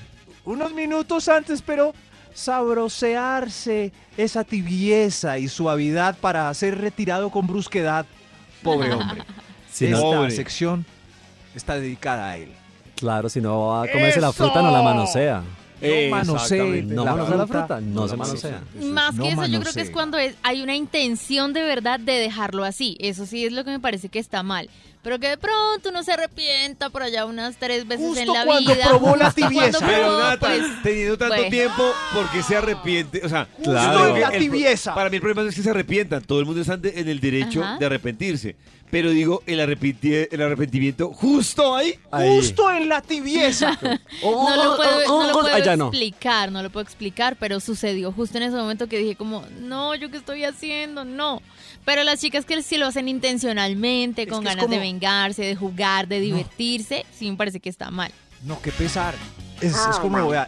Unos 0.45 0.73
minutos 0.73 1.29
antes, 1.29 1.63
pero 1.63 1.93
sabrosearse 2.35 3.93
esa 4.17 4.45
tibieza 4.45 5.39
y 5.39 5.49
suavidad 5.49 6.17
para 6.19 6.53
ser 6.55 6.79
retirado 6.79 7.31
con 7.31 7.47
brusquedad. 7.47 8.07
Pobre 8.63 8.93
hombre. 8.95 9.23
Si 9.73 9.87
Esta 9.87 9.99
no, 10.01 10.31
sección 10.31 10.85
está 11.55 11.77
dedicada 11.77 12.29
a 12.29 12.37
él. 12.37 12.53
claro, 12.95 13.31
si 13.31 13.41
no 13.41 13.69
va 13.69 13.85
a 13.85 13.89
comerse 13.91 14.21
la 14.21 14.31
fruta, 14.31 14.61
no 14.61 14.71
la 14.71 14.83
manosea. 14.83 15.43
Manosee 16.11 16.57
Exactamente. 16.57 16.95
No 16.95 17.05
la 17.05 17.11
manosea 17.13 17.37
la 17.37 17.47
fruta. 17.47 17.67
fruta, 17.67 17.81
no 17.81 18.09
se 18.09 18.17
manosea. 18.17 18.63
Más 18.83 19.15
No 19.15 19.23
que 19.25 19.29
eso, 19.31 19.47
yo 19.47 19.61
creo 19.61 19.73
que 19.73 19.81
manosee. 19.81 19.83
es 19.83 19.91
cuando 19.91 20.19
es, 20.19 20.35
hay 20.43 20.63
una 20.63 20.75
intención 20.77 21.53
de 21.53 21.63
verdad 21.63 21.99
de 22.01 22.13
dejarlo 22.13 22.65
así. 22.65 22.97
Eso 23.01 23.27
sí 23.27 23.45
es 23.45 23.53
lo 23.53 23.65
que 23.65 23.71
me 23.71 23.81
parece 23.81 24.09
que 24.09 24.19
está 24.19 24.43
mal. 24.43 24.69
Pero 25.03 25.19
que 25.19 25.29
de 25.31 25.37
pronto 25.37 25.89
uno 25.89 26.03
se 26.05 26.13
arrepienta 26.13 26.89
por 26.91 27.03
allá 27.03 27.27
unas 27.27 27.57
tres 27.57 27.87
veces 27.89 28.17
en 28.19 28.29
la 28.29 28.45
cuando 28.45 28.73
vida. 28.73 28.87
probó 28.89 29.17
la 29.17 29.27
justo 29.27 29.41
cuando 29.41 29.59
tibieza. 29.61 29.79
Pero 29.87 30.03
probó, 30.05 30.19
Nata, 30.21 30.47
pues, 30.47 30.63
teniendo 30.85 31.19
tanto 31.19 31.45
tiempo, 31.49 31.93
¿por 32.15 32.31
qué 32.31 32.43
se 32.45 32.57
arrepiente? 32.57 33.21
O 33.25 33.29
sea, 33.29 33.49
Claro. 33.65 34.17
La 34.17 34.31
tibieza. 34.31 34.95
para 34.95 35.11
mí 35.11 35.17
el 35.17 35.21
problema 35.23 35.43
no 35.43 35.49
es 35.49 35.57
que 35.57 35.63
se 35.63 35.71
arrepientan. 35.71 36.23
Todo 36.23 36.39
el 36.39 36.47
mundo 36.47 36.61
está 36.61 36.75
en 36.83 37.09
el 37.09 37.19
derecho 37.21 37.65
Ajá. 37.65 37.79
de 37.79 37.87
arrepentirse. 37.87 38.55
Pero 38.93 39.09
digo, 39.09 39.43
el, 39.47 39.59
el 39.59 40.41
arrepentimiento 40.43 41.13
justo 41.15 41.75
ahí. 41.75 41.99
Ahí. 42.11 42.29
Justo 42.37 42.71
en 42.71 42.89
la 42.91 43.01
tibieza. 43.01 43.79
Oh, 44.23 44.49
No 44.49 44.57
lo 44.65 44.77
puedo, 44.77 44.99
oh, 45.09 45.23
no 45.23 45.27
lo 45.29 45.33
puedo 45.33 45.77
no. 45.77 45.87
explicar, 45.89 46.53
no 46.53 46.63
lo 46.63 46.71
puedo 46.71 46.85
explicar, 46.85 47.37
pero 47.41 47.59
sucedió 47.59 48.13
justo 48.13 48.37
en 48.37 48.45
ese 48.45 48.57
momento 48.57 48.87
que 48.87 48.99
dije 48.99 49.17
como, 49.17 49.45
no, 49.61 49.95
¿yo 49.97 50.11
qué 50.11 50.19
estoy 50.19 50.45
haciendo? 50.45 51.05
No. 51.05 51.43
Pero 51.85 52.05
las 52.05 52.21
chicas 52.21 52.45
que 52.45 52.63
sí 52.63 52.77
lo 52.77 52.87
hacen 52.87 53.09
intencionalmente, 53.09 54.23
Es 54.23 54.29
con 54.29 54.41
que 54.41 54.51
ganas 54.51 54.69
de 54.69 54.77
como- 54.77 54.85
vengarse, 54.93 55.43
de 55.43 55.57
jugar, 55.57 56.07
de 56.09 56.21
divertirse, 56.21 57.05
sí 57.17 57.31
me 57.31 57.37
parece 57.37 57.61
que 57.61 57.69
está 57.71 57.91
mal. 57.91 58.11
No, 58.45 58.61
qué 58.61 58.73
pesar. 58.73 59.15
Es, 59.61 59.75
es 59.77 59.97
como, 60.01 60.29
vea, 60.29 60.47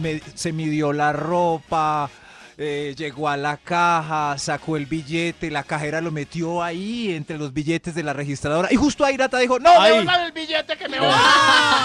me- 0.00 0.20
se 0.34 0.52
midió 0.52 0.92
la 0.92 1.12
ropa, 1.14 2.10
eh, 2.58 2.94
llegó 2.96 3.28
a 3.30 3.36
la 3.38 3.56
caja, 3.56 4.36
sacó 4.38 4.76
el 4.76 4.84
billete, 4.86 5.50
la 5.50 5.62
cajera 5.62 6.00
lo 6.02 6.10
metió 6.12 6.62
ahí 6.62 7.12
entre 7.14 7.38
los 7.38 7.52
billetes 7.54 7.94
de 7.94 8.02
la 8.02 8.12
registradora. 8.12 8.68
Y 8.70 8.76
justo 8.76 9.04
ahí 9.04 9.16
Nata 9.16 9.38
dijo, 9.38 9.58
no, 9.58 9.70
Ahí. 9.70 9.90
devuelvan 9.92 10.20
el 10.26 10.32
billete 10.32 10.76
que 10.76 10.88
me 10.88 11.00
voy. 11.00 11.08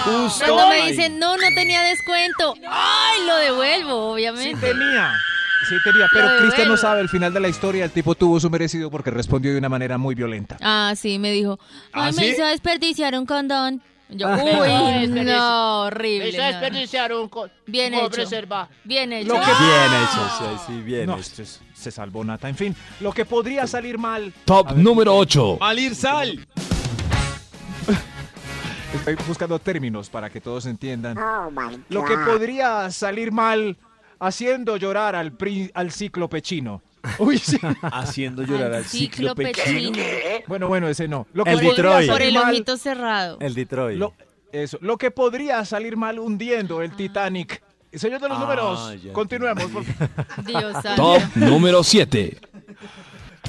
Justo 0.04 0.44
Cuando 0.54 0.68
me 0.68 0.90
dicen, 0.90 1.18
no, 1.18 1.36
no 1.36 1.48
tenía 1.54 1.80
descuento, 1.82 2.54
¡ay! 2.68 3.26
Lo 3.26 3.36
devuelvo, 3.36 4.08
Sí 4.10 4.12
obviamente. 4.14 4.66
tenía. 4.68 5.14
Sí 5.68 5.74
tenía, 5.84 6.06
pero 6.12 6.28
Cristian 6.38 6.68
no 6.68 6.76
sabe 6.76 7.00
el 7.02 7.08
final 7.08 7.32
de 7.34 7.40
la 7.40 7.48
historia. 7.48 7.84
El 7.84 7.90
tipo 7.90 8.14
tuvo 8.14 8.40
su 8.40 8.48
merecido 8.50 8.90
porque 8.90 9.10
respondió 9.10 9.52
de 9.52 9.58
una 9.58 9.68
manera 9.68 9.98
muy 9.98 10.14
violenta. 10.14 10.56
Ah, 10.60 10.94
sí, 10.96 11.18
me 11.18 11.30
dijo, 11.32 11.58
¿Ah, 11.92 12.06
ay, 12.06 12.12
me 12.14 12.22
sí? 12.22 12.28
hizo 12.30 12.44
desperdiciar 12.46 13.14
un 13.18 13.26
condón. 13.26 13.82
Yo, 14.08 14.26
Ah. 14.26 14.36
uy, 14.42 15.06
No, 15.08 15.22
no, 15.22 15.80
horrible. 15.82 16.32
No, 16.32 16.42
es 16.44 16.54
no. 16.54 16.60
desperdiciar 16.60 17.12
un 17.12 17.28
co 17.28 17.48
Bien 17.66 17.94
hecho. 17.94 18.10
preserva. 18.10 18.68
Bien 18.84 19.12
hecho. 19.12 19.28
Lo 19.28 19.34
que- 19.34 19.46
Bien 19.46 20.02
hecho, 20.02 20.30
sí, 20.38 20.44
sí, 20.66 20.80
bien 20.80 21.06
no, 21.06 21.16
hecho. 21.18 21.44
se, 21.44 21.44
se 21.74 21.90
salvó 21.90 22.24
Nata. 22.24 22.48
En 22.48 22.56
fin, 22.56 22.74
lo 23.00 23.12
que 23.12 23.24
podría 23.24 23.66
salir 23.66 23.98
mal. 23.98 24.32
Top 24.46 24.72
número 24.72 25.14
8. 25.16 25.58
Malir 25.60 25.94
Sal. 25.94 26.44
Estoy 28.94 29.14
buscando 29.28 29.58
términos 29.60 30.08
para 30.10 30.28
que 30.30 30.40
todos 30.40 30.66
entiendan. 30.66 31.16
Lo 31.88 32.04
que 32.04 32.16
podría 32.18 32.90
salir 32.90 33.30
mal 33.30 33.76
haciendo 34.20 34.76
llorar 34.76 35.16
al, 35.16 35.32
pri- 35.32 35.70
al 35.74 35.90
cíclope 35.90 36.40
chino. 36.42 36.82
Uy, 37.18 37.38
sí. 37.38 37.58
Haciendo 37.82 38.42
llorar 38.42 38.74
al 38.74 38.84
cíclope 38.84 39.52
chino. 39.52 39.98
Bueno, 40.46 40.68
bueno, 40.68 40.86
ese 40.88 41.08
no. 41.08 41.26
Lo 41.32 41.44
que 41.44 41.52
El 41.52 41.60
Detroit. 41.60 42.10
Por 42.10 42.20
el 42.22 42.36
ojito 42.36 42.76
cerrado. 42.76 43.38
El 43.40 43.54
Detroit. 43.54 43.98
Lo, 43.98 44.12
eso, 44.52 44.78
lo 44.82 44.98
que 44.98 45.10
podría 45.10 45.64
salir 45.64 45.96
mal 45.96 46.18
hundiendo 46.18 46.82
el 46.82 46.92
Titanic. 46.94 47.62
Señor 47.92 48.20
de 48.20 48.28
los 48.28 48.38
Ah, 48.38 48.40
números, 48.42 48.94
continuemos. 49.12 49.64
por- 49.64 49.84
Dios. 50.44 50.76
Top 50.96 51.22
número 51.36 51.82
7. 51.82 52.20
Eh, 52.20 52.38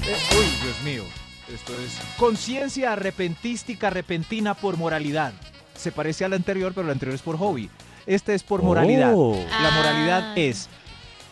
uy, 0.04 0.46
Dios 0.64 0.82
mío. 0.84 1.04
Esto 1.52 1.72
es 1.74 2.00
conciencia 2.16 2.92
arrepentística 2.94 3.90
repentina 3.90 4.54
por 4.54 4.78
moralidad. 4.78 5.32
Se 5.76 5.92
parece 5.92 6.24
a 6.24 6.28
la 6.30 6.36
anterior, 6.36 6.72
pero 6.74 6.86
la 6.86 6.92
anterior 6.94 7.14
es 7.14 7.20
por 7.22 7.36
hobby. 7.36 7.68
Este 8.06 8.34
es 8.34 8.42
por 8.42 8.62
moralidad. 8.62 9.12
Oh. 9.14 9.34
La 9.62 9.70
moralidad 9.70 10.22
Ah. 10.30 10.34
es, 10.36 10.68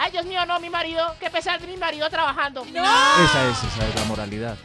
Ay, 0.03 0.13
Dios 0.13 0.25
mío, 0.25 0.47
no, 0.47 0.59
mi 0.61 0.71
marido. 0.71 1.03
Qué 1.21 1.29
pesar 1.29 1.61
de 1.61 1.67
mi 1.67 1.77
marido 1.77 2.09
trabajando. 2.09 2.63
esa 2.65 3.49
es, 3.51 3.59
esa 3.65 3.87
es 3.87 3.95
la 3.95 4.05
moralidad. 4.05 4.57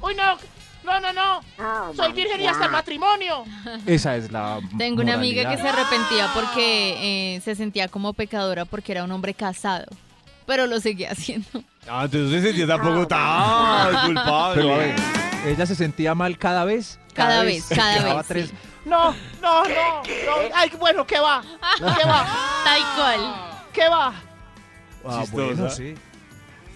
Uy, 0.00 0.14
no. 0.14 0.36
No, 0.84 1.00
no, 1.00 1.12
no. 1.12 1.92
Soy 1.94 2.12
virgen 2.12 2.40
y 2.40 2.46
hasta 2.46 2.66
el 2.66 2.70
matrimonio. 2.70 3.44
Esa 3.84 4.16
es 4.16 4.30
la 4.30 4.60
Tengo 4.78 5.02
una 5.02 5.14
amiga 5.14 5.50
que 5.50 5.60
se 5.60 5.68
arrepentía 5.68 6.30
porque 6.32 7.34
eh, 7.36 7.40
se 7.40 7.56
sentía 7.56 7.88
como 7.88 8.12
pecadora 8.14 8.64
porque 8.64 8.92
era 8.92 9.02
un 9.04 9.10
hombre 9.10 9.34
casado. 9.34 9.86
Pero 10.46 10.66
lo 10.66 10.78
seguía 10.80 11.10
haciendo. 11.12 11.62
Ah, 11.88 12.04
entonces 12.04 12.30
se 12.40 12.46
sentía 12.48 12.66
tampoco 12.68 13.06
tan 13.08 14.06
culpable. 14.06 14.62
Pero 14.62 14.74
a 14.74 14.78
ver, 14.78 14.94
ella 15.46 15.66
se 15.66 15.74
sentía 15.74 16.14
mal 16.14 16.38
cada 16.38 16.64
vez. 16.64 16.98
Cada 17.12 17.42
vez, 17.42 17.66
cada 17.74 17.94
dejaba 17.94 18.14
vez, 18.18 18.26
tres- 18.28 18.48
sí. 18.50 18.54
No, 18.88 19.12
no, 19.42 19.64
no, 19.64 20.02
no. 20.02 20.54
Ay, 20.54 20.70
bueno, 20.78 21.06
¿qué 21.06 21.18
va? 21.20 21.42
¿Qué 21.76 22.04
va? 22.06 22.26
Tal 22.64 22.80
cual. 22.96 23.60
¿Qué 23.72 23.88
va? 23.88 24.08
Ah, 25.04 25.20
Chistosa. 25.22 25.30
bueno, 25.32 25.70
sí. 25.70 25.94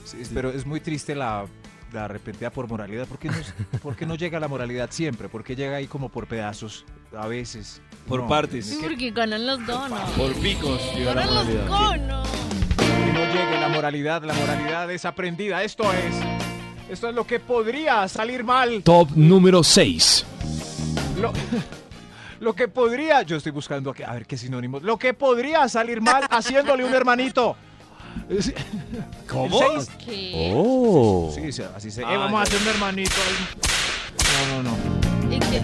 Sí, 0.05 0.19
Pero 0.35 0.51
es 0.51 0.67
muy 0.67 0.81
triste 0.81 1.15
la, 1.15 1.47
la 1.93 2.05
arrepentida 2.05 2.51
por 2.51 2.69
moralidad. 2.69 3.07
¿Por 3.07 3.19
qué, 3.19 3.29
no, 3.31 3.35
por 3.83 3.97
qué 3.97 4.05
no 4.07 4.15
llega 4.15 4.39
la 4.41 4.49
moralidad 4.49 4.91
siempre? 4.91 5.29
¿Por 5.29 5.43
qué 5.43 5.57
llega 5.57 5.77
ahí 5.77 5.87
como 5.87 6.09
por 6.09 6.27
pedazos? 6.27 6.85
A 7.17 7.27
veces. 7.27 7.81
Por 8.09 8.21
No, 8.21 8.29
partes. 8.29 8.79
Porque 8.81 9.11
ganan 9.11 9.47
los 9.47 9.65
donos. 9.67 10.11
Por 10.11 10.33
picos. 10.35 10.81
llega 10.95 11.15
la 11.15 11.27
Ganan 11.27 11.35
los 11.35 11.45
moralidad. 11.47 11.67
conos. 11.89 12.29
que 12.79 13.13
no 13.13 13.25
llegue 13.33 13.61
la 13.61 13.69
moralidad. 13.69 14.23
La 14.23 14.35
moralidad 14.35 14.91
es 14.91 15.05
aprendida. 15.05 15.63
Esto 15.63 15.85
es. 15.93 16.15
Esto 16.91 17.09
es 17.09 17.15
lo 17.15 17.27
que 17.27 17.41
podría 17.41 18.07
salir 18.09 18.45
mal. 18.45 18.83
Top 18.83 19.11
número 19.15 19.63
6. 19.63 20.27
Lo, 21.21 21.33
lo 22.43 22.55
que 22.55 22.69
podría. 22.69 23.23
Yo 23.23 23.37
estoy 23.37 23.53
buscando 23.53 23.91
aquí. 23.91 24.03
A 24.03 24.13
ver 24.13 24.27
qué 24.27 24.37
sinónimos. 24.37 24.83
Lo 24.83 24.99
que 24.99 25.15
podría 25.15 25.69
salir 25.69 26.01
mal 26.01 26.25
haciéndole 26.31 26.85
un 26.85 26.93
hermanito. 26.93 27.57
Sí, 28.41 28.53
¿Cómo? 29.29 29.59
¿Qué? 30.05 30.53
Oh. 30.55 31.33
Sí, 31.35 31.51
sí, 31.53 31.63
así 31.75 31.91
se. 31.91 32.05
Ah, 32.05 32.13
eh, 32.13 32.17
vamos 32.19 32.41
a 32.41 32.43
hacer 32.43 32.61
un 32.61 32.69
hermanito. 32.69 33.13
No, 34.51 34.63
no, 34.63 34.71
no. 34.71 34.77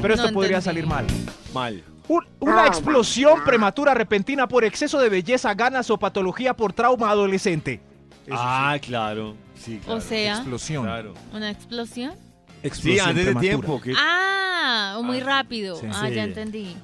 Pero 0.01 0.15
esto 0.15 0.29
No 0.29 0.33
podría 0.33 0.59
entendí. 0.59 0.65
salir 0.65 0.87
mal. 0.87 1.07
Mal. 1.53 1.85
Un- 2.09 2.27
una 2.41 2.67
explosión 2.67 3.45
prematura 3.45 3.93
repentina 3.93 4.49
por 4.49 4.65
exceso 4.65 4.99
de 4.99 5.11
belleza, 5.11 5.53
ganas 5.55 5.91
o 5.91 5.99
patología 5.99 6.55
por 6.55 6.73
trauma 6.73 7.11
adolescente. 7.11 7.81
Eso 8.27 8.37
Ah, 8.39 8.79
claro. 8.81 9.35
Sí, 9.55 9.79
claro. 9.85 9.99
O 9.99 10.01
sea, 10.01 10.35
explosión. 10.37 10.85
Claro. 10.85 11.15
¿una 11.35 11.51
explosión? 11.51 12.15
Sí, 12.63 12.67
Explosión 12.69 13.09
antes 13.09 13.17
de 13.27 13.33
prematura. 13.33 13.51
tiempo. 13.51 13.81
que- 13.81 13.95
Ah, 13.97 15.01
muy 15.03 15.21
rápido. 15.21 15.77
sí. 15.81 15.87
Ah, 15.93 16.09
ya 16.09 16.15
Sí. 16.15 16.19
entendí. 16.31 16.77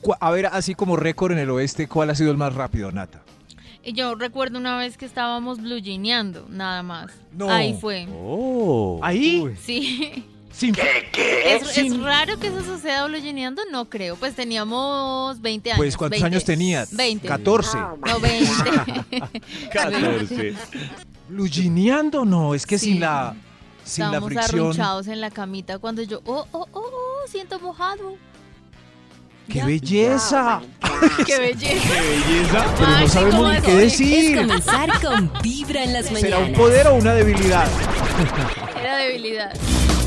Cu- 0.00 0.14
A 0.20 0.30
ver, 0.30 0.46
así 0.46 0.74
como 0.74 0.96
récord 0.96 1.32
en 1.32 1.38
el 1.38 1.50
oeste, 1.50 1.88
¿cuál 1.88 2.10
ha 2.10 2.14
sido 2.14 2.30
el 2.30 2.36
más 2.36 2.54
rápido, 2.54 2.92
Nata? 2.92 3.22
Y 3.82 3.92
yo 3.92 4.14
recuerdo 4.14 4.58
una 4.58 4.76
vez 4.78 4.96
que 4.96 5.04
estábamos 5.06 5.60
blue 5.60 5.80
jeaneando, 5.82 6.46
nada 6.50 6.82
más. 6.82 7.12
No. 7.32 7.50
Ahí 7.50 7.76
fue. 7.80 8.06
Oh. 8.14 8.98
¿Ahí? 9.02 9.44
Sí. 9.62 10.24
Sin, 10.52 10.74
Es, 10.76 11.62
es 11.62 11.68
Sin- 11.70 12.04
raro 12.04 12.38
que 12.38 12.46
eso 12.46 12.62
suceda 12.62 13.06
blue 13.06 13.18
jeaneando, 13.20 13.62
no 13.72 13.86
creo. 13.90 14.14
Pues 14.16 14.34
teníamos 14.34 15.40
20 15.40 15.70
años. 15.72 15.78
Pues, 15.78 15.96
¿cuántos 15.96 16.20
20. 16.20 16.26
años 16.36 16.44
tenías? 16.44 16.94
20. 16.94 17.26
14. 17.26 17.76
No, 17.78 18.20
20. 18.20 19.22
14. 19.72 20.54
Lugineando, 21.28 22.24
no, 22.24 22.54
es 22.54 22.66
que 22.66 22.78
Sí. 22.78 22.92
sin 22.92 23.00
la, 23.00 23.34
sin 23.84 24.02
la 24.04 24.06
Estábamos 24.16 24.32
fricción. 24.32 24.60
arrunchados 24.60 25.06
en 25.08 25.20
la 25.20 25.30
camita 25.30 25.78
cuando 25.78 26.02
yo, 26.02 26.20
oh, 26.26 26.46
oh, 26.52 26.66
oh, 26.72 26.80
oh, 26.80 27.28
siento 27.28 27.58
mojado. 27.60 28.16
¡Qué 29.48 29.58
Ya. 29.58 29.66
belleza! 29.66 30.62
¡Qué 31.26 31.38
belleza! 31.38 31.88
¡Qué 31.92 32.00
belleza! 32.00 32.74
Pero 32.78 32.90
no 32.98 33.08
sabemos 33.08 33.34
¿cómo 33.36 33.52
ni 33.52 33.60
qué 33.60 33.72
Es 33.84 33.98
decir. 33.98 34.36
comenzar 34.38 35.00
con 35.02 35.32
Vibra 35.42 35.84
en 35.84 35.92
las 35.92 36.06
¿Será 36.06 36.38
un 36.38 36.44
mañanas. 36.44 36.58
poder 36.58 36.86
o 36.86 36.94
una 36.94 37.12
debilidad? 37.14 37.68
Era 38.80 38.96
debilidad. 38.96 39.52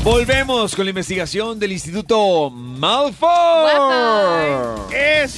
Volvemos 0.02 0.74
con 0.74 0.84
la 0.86 0.90
investigación 0.90 1.58
del 1.58 1.72
Instituto 1.72 2.50
Malfoy. 2.50 3.28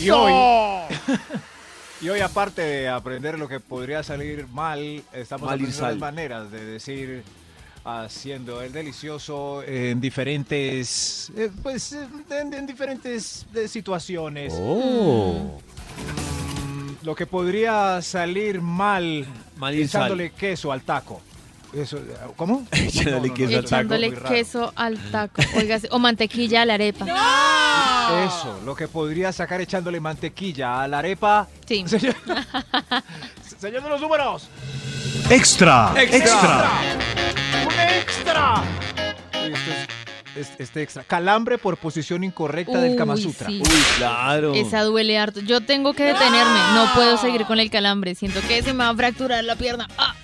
Y 0.00 0.11
hoy, 0.11 0.32
y 2.00 2.09
hoy, 2.09 2.20
aparte 2.20 2.62
de 2.62 2.88
aprender 2.88 3.38
lo 3.38 3.49
que 3.49 3.61
podría 3.61 4.02
salir 4.02 4.47
mal, 4.49 5.02
estamos 5.12 5.47
Mal 5.47 5.61
y 5.61 5.64
aprendiendo 5.64 5.88
las 5.88 5.99
maneras 5.99 6.50
de 6.50 6.64
decir 6.64 7.23
haciendo 7.84 8.60
el 8.60 8.72
delicioso 8.72 9.62
en 9.62 10.00
diferentes 10.00 11.32
eh, 11.37 11.50
pues 11.62 11.92
eh, 11.92 12.06
en, 12.30 12.52
en 12.52 12.66
diferentes 12.66 13.46
eh, 13.54 13.66
situaciones 13.68 14.52
Oh. 14.56 15.58
Mm, 16.66 16.90
lo 17.06 17.14
que 17.14 17.26
podría 17.26 18.02
salir 18.02 18.60
mal 18.60 19.26
Mal 19.56 19.75
y 19.75 19.88
sal. 19.88 20.02
echándole 20.02 20.30
queso 20.32 20.70
al 20.72 20.82
taco 20.82 21.20
eso 21.72 21.99
cómo 22.37 22.66
Echándole 22.72 23.32
queso 23.32 23.56
al 23.58 23.62
taco. 23.64 23.66
Echándole 23.66 24.12
queso 24.12 24.72
al 24.75 24.99
taco. 25.12 25.42
Oiga, 25.56 25.78
o 25.90 25.99
mantequilla 26.00 26.62
a 26.62 26.64
la 26.66 26.75
arepa. 26.75 27.04
eso 28.26 28.60
lo 28.64 28.75
que 28.75 28.88
podría 28.88 29.32
sacar 29.32 29.60
echándole 29.60 30.00
mantequilla 30.00 30.82
a 30.82 30.88
la 30.88 30.99
arepa 30.99 31.46
Sí. 31.66 31.84
señor, 31.88 32.16
señor 33.58 33.82
de 33.84 33.88
los 33.88 34.00
números 34.00 34.49
Extra. 35.28 35.92
Extra. 35.96 36.68
¡Un 36.96 37.10
extra! 37.99 38.62
Es, 40.37 40.49
este 40.58 40.82
extra. 40.82 41.02
Calambre 41.04 41.58
por 41.58 41.76
posición 41.76 42.22
incorrecta 42.25 42.78
del 42.80 42.96
Kama 42.96 43.16
Sutra. 43.16 43.49
sí. 43.49 43.60
Uy, 43.62 43.82
claro. 43.99 44.54
Esa 44.54 44.82
duele 44.84 45.18
harto. 45.18 45.40
Yo 45.40 45.60
tengo 45.60 45.92
que 45.92 46.04
detenerme. 46.04 46.58
No 46.75 46.88
puedo 46.94 47.16
seguir 47.18 47.44
con 47.46 47.58
el 47.58 47.68
calambre. 47.70 48.14
Siento 48.14 48.40
que 48.46 48.62
se 48.62 48.72
me 48.72 48.84
va 48.84 48.90
a 48.90 48.94
fracturar 48.96 49.42
la 49.44 49.56
pierna. 49.56 49.88
Ah, 49.99 50.14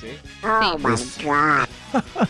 ¿Sí? 0.00 0.08
sí. 0.10 0.82
Pues, 0.82 1.18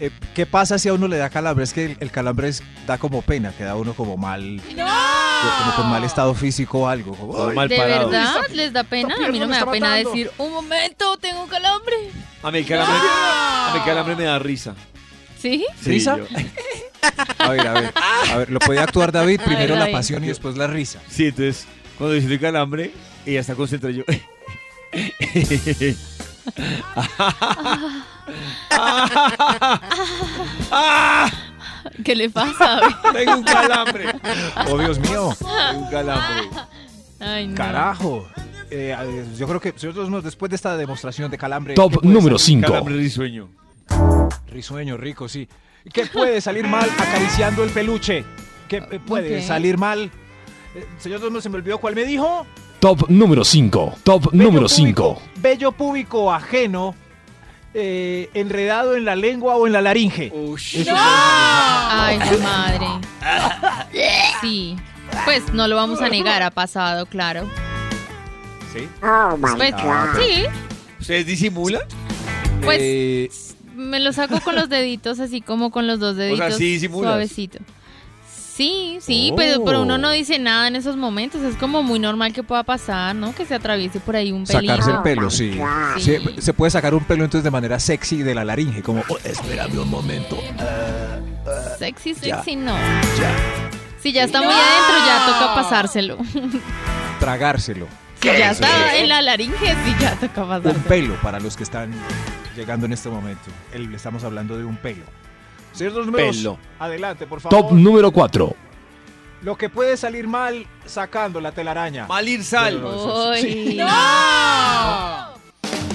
eh, 0.00 0.10
¿Qué 0.34 0.46
pasa 0.46 0.78
si 0.78 0.88
a 0.88 0.94
uno 0.94 1.08
le 1.08 1.16
da 1.18 1.28
calambre? 1.28 1.64
Es 1.64 1.72
que 1.72 1.84
el, 1.86 1.96
el 2.00 2.10
calambre 2.10 2.48
es- 2.48 2.62
da 2.86 2.96
como 2.98 3.20
pena, 3.22 3.52
queda 3.52 3.74
uno 3.76 3.92
como 3.94 4.16
mal, 4.16 4.60
como 5.58 5.74
con 5.76 5.88
mal 5.90 6.04
estado 6.04 6.34
físico 6.34 6.80
o 6.80 6.86
algo. 6.88 7.14
como, 7.14 7.32
Todo 7.34 7.48
"Ay, 7.50 7.56
mal 7.56 7.68
¿De 7.68 7.76
parado. 7.76 8.08
verdad 8.10 8.42
les 8.52 8.72
da 8.72 8.84
pena? 8.84 9.14
A 9.14 9.28
mí 9.28 9.38
no 9.38 9.46
me 9.48 9.56
da 9.58 9.66
pena 9.70 9.88
matando. 9.90 10.10
decir, 10.10 10.30
un 10.38 10.52
momento, 10.52 11.16
tengo 11.18 11.42
un 11.42 11.48
calambre. 11.48 11.96
A 12.42 12.50
mí 12.50 12.58
el 12.58 12.66
calambre, 12.66 12.96
a 12.98 13.70
mí 13.72 13.78
el 13.80 13.84
calambre 13.84 14.16
me 14.16 14.24
da 14.24 14.38
risa. 14.38 14.74
¿Sí? 15.40 15.64
¿Risa? 15.84 16.16
yo- 16.18 16.24
A 17.38 17.48
ver, 17.48 17.66
a 17.66 17.72
ver, 17.72 17.92
a 18.32 18.36
ver, 18.36 18.50
lo 18.50 18.58
podía 18.58 18.82
actuar 18.82 19.10
David, 19.10 19.40
primero 19.42 19.74
la 19.74 19.80
David. 19.80 19.92
pasión 19.94 20.22
y 20.22 20.26
después 20.28 20.56
la 20.58 20.66
risa. 20.66 21.00
Sí, 21.08 21.24
entonces, 21.28 21.66
cuando 21.96 22.14
dice 22.14 22.26
el 22.30 22.38
calambre, 22.38 22.92
ella 23.24 23.40
está 23.40 23.54
concentrada 23.54 23.94
yo. 23.96 24.04
¿Qué 32.04 32.14
le 32.14 32.30
pasa? 32.30 32.80
Tengo 33.12 33.36
un 33.36 33.42
calambre. 33.44 34.06
Oh, 34.68 34.78
Dios 34.78 34.98
mío, 34.98 35.34
Tengo 35.38 35.84
un 35.84 35.90
calambre. 35.90 36.48
Ay, 37.20 37.48
no. 37.48 37.54
carajo. 37.54 38.26
Eh, 38.70 38.96
yo 39.36 39.46
creo 39.48 39.60
que 39.60 39.72
nosotros 39.72 40.24
después 40.24 40.48
de 40.50 40.56
esta 40.56 40.76
demostración 40.76 41.30
de 41.30 41.36
calambre... 41.36 41.74
¿qué 41.74 41.76
Top 41.80 42.02
número 42.04 42.38
salir? 42.38 42.60
5. 42.62 42.66
Calambre 42.68 42.96
risueño. 42.96 43.48
Risueño, 44.48 44.96
rico, 44.96 45.28
sí. 45.28 45.48
¿Qué 45.92 46.06
puede 46.06 46.40
salir 46.40 46.66
mal 46.68 46.88
acariciando 46.98 47.64
el 47.64 47.70
peluche? 47.70 48.24
¿Qué 48.68 48.76
eh, 48.76 49.00
puede 49.04 49.42
salir 49.42 49.76
mal? 49.78 50.10
Eh, 50.74 50.86
señor 50.98 51.20
Dos, 51.20 51.42
se 51.42 51.48
me 51.48 51.56
olvidó 51.56 51.78
cuál 51.78 51.94
me 51.94 52.04
dijo. 52.04 52.46
Top 52.78 53.08
número 53.08 53.44
5. 53.44 53.94
Top 54.04 54.32
número 54.32 54.66
púbico- 54.66 55.16
5. 55.16 55.22
Vello 55.36 55.72
púbico 55.72 56.32
ajeno, 56.32 56.94
eh, 57.74 58.30
enredado 58.34 58.94
en 58.96 59.04
la 59.04 59.16
lengua 59.16 59.56
o 59.56 59.66
en 59.66 59.72
la 59.72 59.82
laringe. 59.82 60.32
Mal. 60.32 60.96
Ay, 62.10 62.30
mi 62.30 62.36
madre. 62.38 62.86
Sí. 64.40 64.76
Pues 65.24 65.52
no 65.52 65.66
lo 65.68 65.76
vamos 65.76 66.00
a 66.00 66.08
negar, 66.08 66.42
ha 66.42 66.50
pasado, 66.50 67.06
claro. 67.06 67.48
¿Sí? 68.72 68.88
Pues 69.40 69.74
sí, 70.18 70.44
¿Ustedes 71.00 71.26
disimulan? 71.26 71.82
pues 72.62 72.78
Eh, 72.80 73.30
me 73.74 73.98
lo 74.00 74.12
saco 74.12 74.40
con 74.40 74.54
los 74.54 74.68
deditos, 74.68 75.18
así 75.18 75.40
como 75.40 75.70
con 75.70 75.86
los 75.86 75.98
dos 75.98 76.16
deditos. 76.16 76.56
sí 76.56 76.72
disimulas. 76.72 77.10
Suavecito. 77.10 77.58
Sí, 78.60 78.98
sí, 79.00 79.30
Oh. 79.32 79.36
pero, 79.36 79.64
pero 79.64 79.82
uno 79.82 79.96
no 79.96 80.10
dice 80.10 80.38
nada 80.38 80.68
en 80.68 80.76
esos 80.76 80.94
momentos. 80.96 81.40
Es 81.42 81.56
como 81.56 81.82
muy 81.82 81.98
normal 81.98 82.34
que 82.34 82.42
pueda 82.42 82.62
pasar, 82.62 83.14
¿no? 83.16 83.34
Que 83.34 83.46
se 83.46 83.54
atraviese 83.54 84.00
por 84.00 84.16
ahí 84.16 84.32
un 84.32 84.44
pelito. 84.44 84.74
sacarse 84.74 84.90
el 84.90 84.98
pelo, 85.02 85.30
sí. 85.30 85.58
Sí. 85.98 86.16
Sí, 86.18 86.34
Se 86.42 86.52
puede 86.52 86.70
sacar 86.70 86.92
un 86.94 87.02
pelo 87.04 87.24
entonces 87.24 87.42
de 87.44 87.50
manera 87.50 87.78
sexy 87.80 88.22
de 88.22 88.34
la 88.34 88.44
laringe, 88.44 88.82
como, 88.82 89.02
"Oh, 89.08 89.16
espérame 89.24 89.78
un 89.78 89.88
momento. 89.88 90.36
Sexy, 91.78 92.12
Ya. 92.20 92.36
sexy, 92.36 92.56
no. 92.56 92.74
Si 94.02 94.12
ya 94.12 94.24
está 94.24 94.40
muy 94.42 94.52
adentro, 94.52 94.96
ya 95.06 95.26
toca 95.26 95.54
pasárselo. 95.54 96.18
Tragárselo. 97.18 97.86
Si 98.20 98.28
ya 98.28 98.50
está 98.50 98.96
en 98.96 99.08
la 99.08 99.22
laringe, 99.22 99.56
sí 99.84 99.94
ya 100.00 100.14
toca 100.16 100.42
Un 100.42 100.48
pasárselo. 100.48 100.84
pelo 100.86 101.14
para 101.22 101.40
los 101.40 101.56
que 101.56 101.62
están 101.62 101.92
llegando 102.54 102.84
en 102.86 102.92
este 102.92 103.08
momento. 103.08 103.50
El- 103.72 103.94
estamos 103.94 104.22
hablando 104.24 104.58
de 104.58 104.64
un 104.64 104.76
pelo. 104.76 105.04
Señor 105.72 105.92
Dos 105.94 106.06
Números, 106.06 106.36
Pelo. 106.36 106.58
adelante, 106.78 107.26
por 107.26 107.40
favor. 107.40 107.62
Top 107.62 107.72
número 107.72 108.10
4. 108.10 108.54
Lo 109.42 109.56
que 109.56 109.70
puede 109.70 109.96
salir 109.96 110.28
mal 110.28 110.66
sacando 110.84 111.40
la 111.40 111.52
telaraña. 111.52 112.06
Malir 112.06 112.44
sal. 112.44 112.84
Uy. 112.84 113.78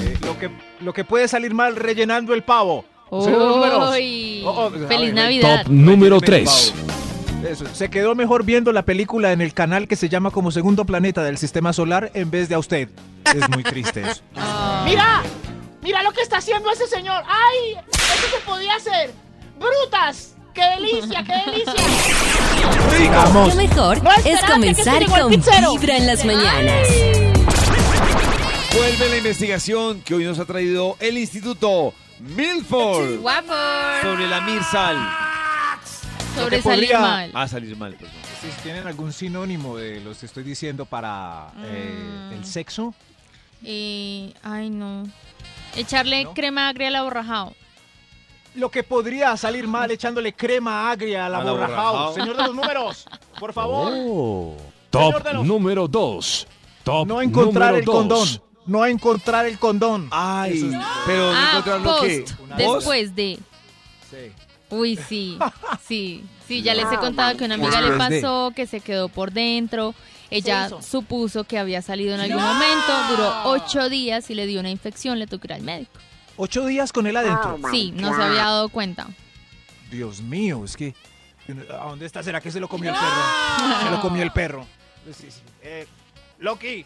Eh, 0.02 0.18
lo, 0.22 0.38
que, 0.40 0.50
lo 0.82 0.94
que 0.94 1.04
puede 1.04 1.28
salir 1.28 1.54
mal 1.54 1.76
rellenando 1.76 2.34
el 2.34 2.44
pavo. 2.44 2.86
Señor 3.22 3.40
Números. 3.40 3.96
Oh, 4.46 4.66
oh, 4.66 4.72
Feliz 4.72 4.90
ver, 4.90 5.14
Navidad. 5.14 5.64
Top 5.64 5.72
número 5.72 6.20
Relléneme 6.20 6.42
el 6.42 6.46
3. 6.46 6.74
Eso, 7.52 7.66
Se 7.74 7.90
quedó 7.90 8.16
mejor 8.16 8.44
viendo 8.44 8.72
la 8.72 8.82
película 8.84 9.32
en 9.32 9.42
el 9.42 9.54
canal 9.54 9.88
que 9.88 9.96
se 9.96 10.10
llama 10.10 10.32
como 10.32 10.50
segundo 10.52 10.86
planeta 10.86 11.24
del 11.24 11.38
sistema 11.38 11.74
solar 11.74 12.10
en 12.16 12.32
vez 12.32 12.50
de 12.50 12.56
a 12.56 12.60
usted. 12.60 12.90
Es 13.26 13.50
muy 13.50 13.62
triste 13.64 14.02
eso. 14.02 14.24
Ay. 14.36 14.86
Mira, 14.92 15.22
mira 15.84 16.02
lo 16.04 16.12
que 16.12 16.22
está 16.22 16.38
haciendo 16.38 16.72
ese 16.72 16.88
señor. 16.88 17.24
¡Ay! 17.28 17.78
Eso 17.92 18.38
se 18.38 18.46
podía 18.46 18.76
hacer. 18.76 19.12
¡Brutas! 19.60 20.36
¡Qué 20.54 20.62
delicia, 20.78 21.24
qué 21.24 21.52
delicia! 21.52 21.74
Vamos. 23.12 23.50
Lo 23.50 23.56
mejor 23.56 24.02
No, 24.04 24.12
es 24.24 24.42
comenzar 24.46 25.02
el 25.04 25.10
con 25.10 25.30
vibra 25.30 25.98
en 25.98 26.08
las 26.08 26.24
mañanas. 26.26 26.88
Vuelve 28.74 29.10
la 29.10 29.18
investigación 29.18 30.02
que 30.02 30.16
hoy 30.16 30.26
nos 30.26 30.40
ha 30.40 30.46
traído 30.46 30.96
el 31.00 31.18
Instituto 31.18 31.94
Milford 32.20 33.20
Guapo. 33.20 33.54
sobre 34.02 34.28
la 34.28 34.42
mirsal. 34.42 34.98
Sobre 36.36 36.58
que 36.58 36.62
salir 36.64 36.80
podría- 36.90 37.00
mal. 37.00 37.32
Ah, 37.34 37.48
salir 37.48 37.76
mal, 37.78 37.94
perdón. 37.96 38.14
Si 38.42 38.48
tienen 38.64 38.86
algún 38.88 39.12
sinónimo 39.14 39.78
de 39.78 40.02
los 40.02 40.18
que 40.18 40.26
estoy 40.26 40.44
diciendo 40.44 40.86
para 40.86 41.48
eh, 41.64 42.30
Mm. 42.30 42.34
el 42.34 42.46
sexo, 42.46 42.94
Eh, 43.64 44.32
ay, 44.44 44.70
no. 44.70 45.08
Echarle 45.76 46.26
¿No? 46.26 46.34
crema 46.34 46.68
agria 46.70 46.90
al 46.90 46.96
aborrajado. 46.98 47.56
Lo 48.56 48.70
que 48.70 48.84
podría 48.84 49.36
salir 49.38 49.68
mal 49.68 49.90
echándole 49.92 50.34
crema 50.34 50.90
agria 50.92 51.26
Al 51.28 51.36
aborrajado. 51.36 51.78
aborrajado. 51.98 52.14
Señor 52.16 52.38
de 52.38 52.44
los 52.44 52.56
números, 52.56 53.06
por 53.40 53.54
favor, 53.54 53.92
Oh. 53.96 54.56
Top 54.90 55.14
los- 55.34 55.46
número 55.46 55.88
2. 55.88 56.48
Top 56.84 57.08
no 57.08 57.22
encontrar 57.22 57.76
el 57.76 57.84
dos. 57.86 57.96
condón. 57.96 58.28
No 58.68 58.86
encontrar 58.86 59.46
el 59.46 59.60
condón. 59.60 60.08
Ay, 60.12 60.72
pero 61.06 61.32
no 61.32 61.38
Ah, 61.38 61.50
encontrar 61.52 61.82
lo 61.82 62.02
que. 62.02 62.26
Después 62.58 63.16
de. 63.16 63.40
Sí. 64.10 64.32
Uy, 64.70 64.96
sí. 65.10 65.38
Sí. 65.86 66.24
Sí, 66.48 66.62
ya 66.62 66.74
les 66.76 66.92
he 66.92 66.98
contado 66.98 67.36
que 67.38 67.44
a 67.44 67.48
una 67.48 67.56
amiga 67.56 67.82
le 67.82 67.98
pasó, 67.98 68.52
que 68.56 68.68
se 68.68 68.80
quedó 68.80 69.10
por 69.10 69.32
dentro. 69.32 69.94
Ella 70.32 70.70
supuso 70.82 71.44
que 71.44 71.58
había 71.60 71.82
salido 71.82 72.16
en 72.16 72.22
algún 72.22 72.42
momento, 72.42 72.94
duró 73.10 73.34
ocho 73.46 73.90
días 73.90 74.30
y 74.30 74.36
le 74.36 74.48
dio 74.48 74.60
una 74.60 74.70
infección, 74.72 75.20
le 75.20 75.28
tocó 75.28 75.46
ir 75.46 75.54
al 75.54 75.62
médico. 75.62 75.92
Ocho 76.38 76.66
días 76.66 76.92
con 76.92 77.08
él 77.08 77.16
adentro. 77.18 77.58
Sí, 77.72 77.92
no 77.96 78.16
se 78.16 78.22
había 78.24 78.44
dado 78.44 78.70
cuenta. 78.70 79.08
Dios 79.90 80.22
mío, 80.22 80.64
es 80.66 80.76
que. 80.76 80.94
¿A 81.70 81.86
dónde 81.90 82.06
está? 82.06 82.24
¿Será 82.24 82.42
que 82.42 82.52
se 82.52 82.60
lo 82.60 82.68
comió 82.68 82.90
el 82.92 82.96
perro? 82.98 83.80
Se 83.84 83.92
lo 83.92 84.02
comió 84.02 84.24
el 84.24 84.32
perro. 84.32 84.66
Sí, 85.14 85.30
sí. 85.30 85.42
Eh, 85.62 85.88
Loki, 86.40 86.86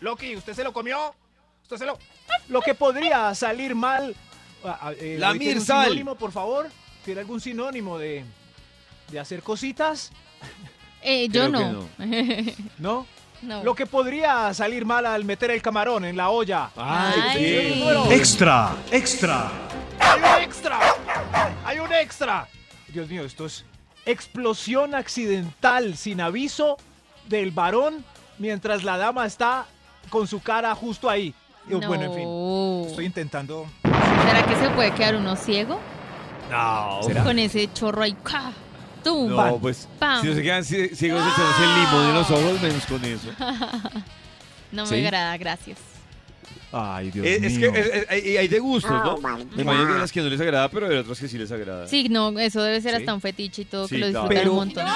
Loki, 0.00 0.34
¿usted 0.36 0.54
se 0.54 0.64
lo 0.64 0.72
comió? 0.72 1.14
¿Usted 1.62 1.76
se 1.76 1.86
lo.? 1.86 1.98
Lo 2.48 2.60
que 2.62 2.74
podría 2.74 3.34
salir 3.34 3.74
mal. 3.74 4.16
ah, 4.64 4.78
ah, 4.80 4.92
eh, 4.98 5.16
La 5.18 5.28
David, 5.28 5.38
¿tiene 5.40 5.52
un 5.54 5.58
Mirsal. 5.58 5.84
sinónimo, 5.84 6.14
por 6.16 6.32
favor? 6.32 6.70
¿Tiene 7.04 7.20
algún 7.20 7.40
sinónimo 7.40 7.98
de, 7.98 8.24
de 9.10 9.20
hacer 9.20 9.42
cositas? 9.42 10.10
Eh, 11.02 11.28
yo 11.28 11.48
no. 11.48 11.86
¿No? 12.78 13.06
No. 13.42 13.62
Lo 13.64 13.74
que 13.74 13.86
podría 13.86 14.54
salir 14.54 14.84
mal 14.86 15.04
al 15.04 15.24
meter 15.24 15.50
el 15.50 15.60
camarón 15.60 16.04
en 16.04 16.16
la 16.16 16.30
olla. 16.30 16.70
Ay, 16.76 17.20
Ay. 17.22 17.74
sí. 18.08 18.12
Extra, 18.14 18.72
extra. 18.90 19.50
¡Hay 19.98 20.20
un 20.20 20.42
extra! 20.44 20.78
¡Hay 21.64 21.78
un 21.78 21.92
extra! 21.92 22.46
Dios 22.88 23.08
mío, 23.08 23.24
esto 23.24 23.46
es 23.46 23.64
explosión 24.06 24.94
accidental 24.94 25.96
sin 25.96 26.20
aviso 26.20 26.76
del 27.28 27.50
varón 27.52 28.04
mientras 28.38 28.84
la 28.84 28.96
dama 28.98 29.26
está 29.26 29.66
con 30.10 30.26
su 30.26 30.40
cara 30.40 30.74
justo 30.74 31.08
ahí. 31.08 31.34
Y, 31.68 31.74
Bueno, 31.74 32.04
en 32.04 32.14
fin, 32.14 32.24
No. 32.24 32.84
estoy 32.88 33.06
intentando... 33.06 33.66
¿Será 33.82 34.44
que 34.46 34.56
se 34.56 34.68
puede 34.70 34.92
quedar 34.92 35.16
uno 35.16 35.36
ciego? 35.36 35.78
No. 36.50 37.00
¿Será? 37.02 37.22
Con 37.24 37.38
ese 37.38 37.72
chorro 37.72 38.02
ahí. 38.02 38.16
¡ca! 38.22 38.52
No, 39.04 39.58
pues. 39.60 39.88
Pam. 39.98 40.20
Si 40.22 40.26
no 40.28 40.34
se 40.34 40.42
quedan 40.42 40.62
cie- 40.64 40.94
ciegos 40.94 41.22
echándose 41.22 41.64
el 41.64 41.74
limón 41.80 42.08
en 42.08 42.14
los 42.14 42.30
ojos, 42.30 42.60
menos 42.62 42.86
con 42.86 43.04
eso. 43.04 43.28
No 44.72 44.84
me 44.84 44.88
¿Sí? 44.88 45.04
agrada, 45.04 45.36
gracias. 45.36 45.78
Ay, 46.72 47.10
Dios 47.10 47.26
Es, 47.26 47.42
es 47.42 47.52
mío. 47.58 47.70
que 47.72 47.80
es- 47.80 47.86
es- 47.86 48.06
hay, 48.10 48.36
hay 48.38 48.48
de 48.48 48.58
gustos, 48.58 48.90
¿no? 48.90 49.18
Me 49.54 49.62
imagino 49.62 49.86
que 49.86 49.92
hay 49.92 49.98
las 50.00 50.10
que 50.10 50.22
no 50.22 50.30
les 50.30 50.40
agrada, 50.40 50.70
pero 50.70 50.86
hay 50.88 50.96
otras 50.96 51.20
que 51.20 51.28
sí 51.28 51.36
les 51.36 51.52
agrada. 51.52 51.86
Sí, 51.86 52.08
no, 52.08 52.30
eso 52.38 52.62
debe 52.62 52.80
ser 52.80 52.92
Sí. 52.92 53.00
hasta 53.00 53.12
un 53.12 53.20
fetiche 53.20 53.62
y 53.62 53.64
todo, 53.66 53.86
Sí, 53.86 53.96
que 53.96 54.00
lo 54.00 54.06
disfrutan 54.06 54.28
Pero- 54.34 54.50
un 54.52 54.56
montón. 54.56 54.86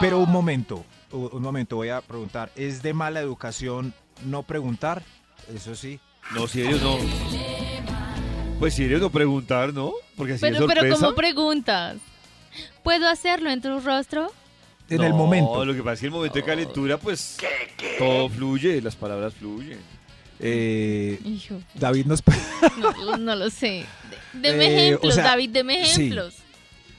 Pero 0.00 0.18
un 0.18 0.32
momento, 0.32 0.84
un 1.12 1.40
momento, 1.42 1.76
voy 1.76 1.90
a 1.90 2.00
preguntar. 2.00 2.50
¿Es 2.56 2.82
de 2.82 2.92
mala 2.92 3.20
educación 3.20 3.94
no 4.26 4.42
preguntar? 4.42 5.04
Eso 5.54 5.76
sí. 5.76 6.00
No, 6.34 6.48
si 6.48 6.62
ellos 6.62 6.82
no. 6.82 6.96
Pues 8.58 8.74
si 8.74 8.84
ellos 8.84 9.00
no 9.00 9.10
preguntar, 9.10 9.72
¿no? 9.72 9.92
Porque 10.16 10.34
así 10.34 10.44
de 10.46 10.52
Pero, 10.52 10.66
pero 10.66 10.80
sorpresa. 10.80 11.00
como 11.06 11.14
preguntas, 11.16 11.96
¿puedo 12.82 13.08
hacerlo 13.08 13.50
en 13.50 13.60
tu 13.60 13.80
rostro? 13.80 14.32
En 14.88 15.02
el 15.02 15.10
No, 15.10 15.16
momento. 15.16 15.64
Lo 15.64 15.72
que 15.74 15.80
pasa 15.82 15.94
es 15.94 16.00
que 16.00 16.06
en 16.06 16.12
el 16.12 16.16
momento 16.16 16.34
de 16.38 16.44
calentura, 16.44 16.98
pues 16.98 17.36
todo 17.98 18.28
fluye, 18.28 18.80
las 18.82 18.94
palabras 18.96 19.32
fluyen. 19.34 19.78
Eh, 20.44 21.20
Hijo, 21.24 21.60
David 21.74 22.06
nos... 22.06 22.22
no, 22.78 23.16
no 23.16 23.36
lo 23.36 23.48
sé. 23.50 23.86
De- 24.32 24.52
Deme 24.52 24.64
Eh, 24.66 24.68
o 24.68 24.86
ejemplos, 24.88 25.14
sea, 25.14 25.24
David, 25.24 25.50
deme 25.50 25.84
sí. 25.86 25.90
ejemplos. 26.02 26.34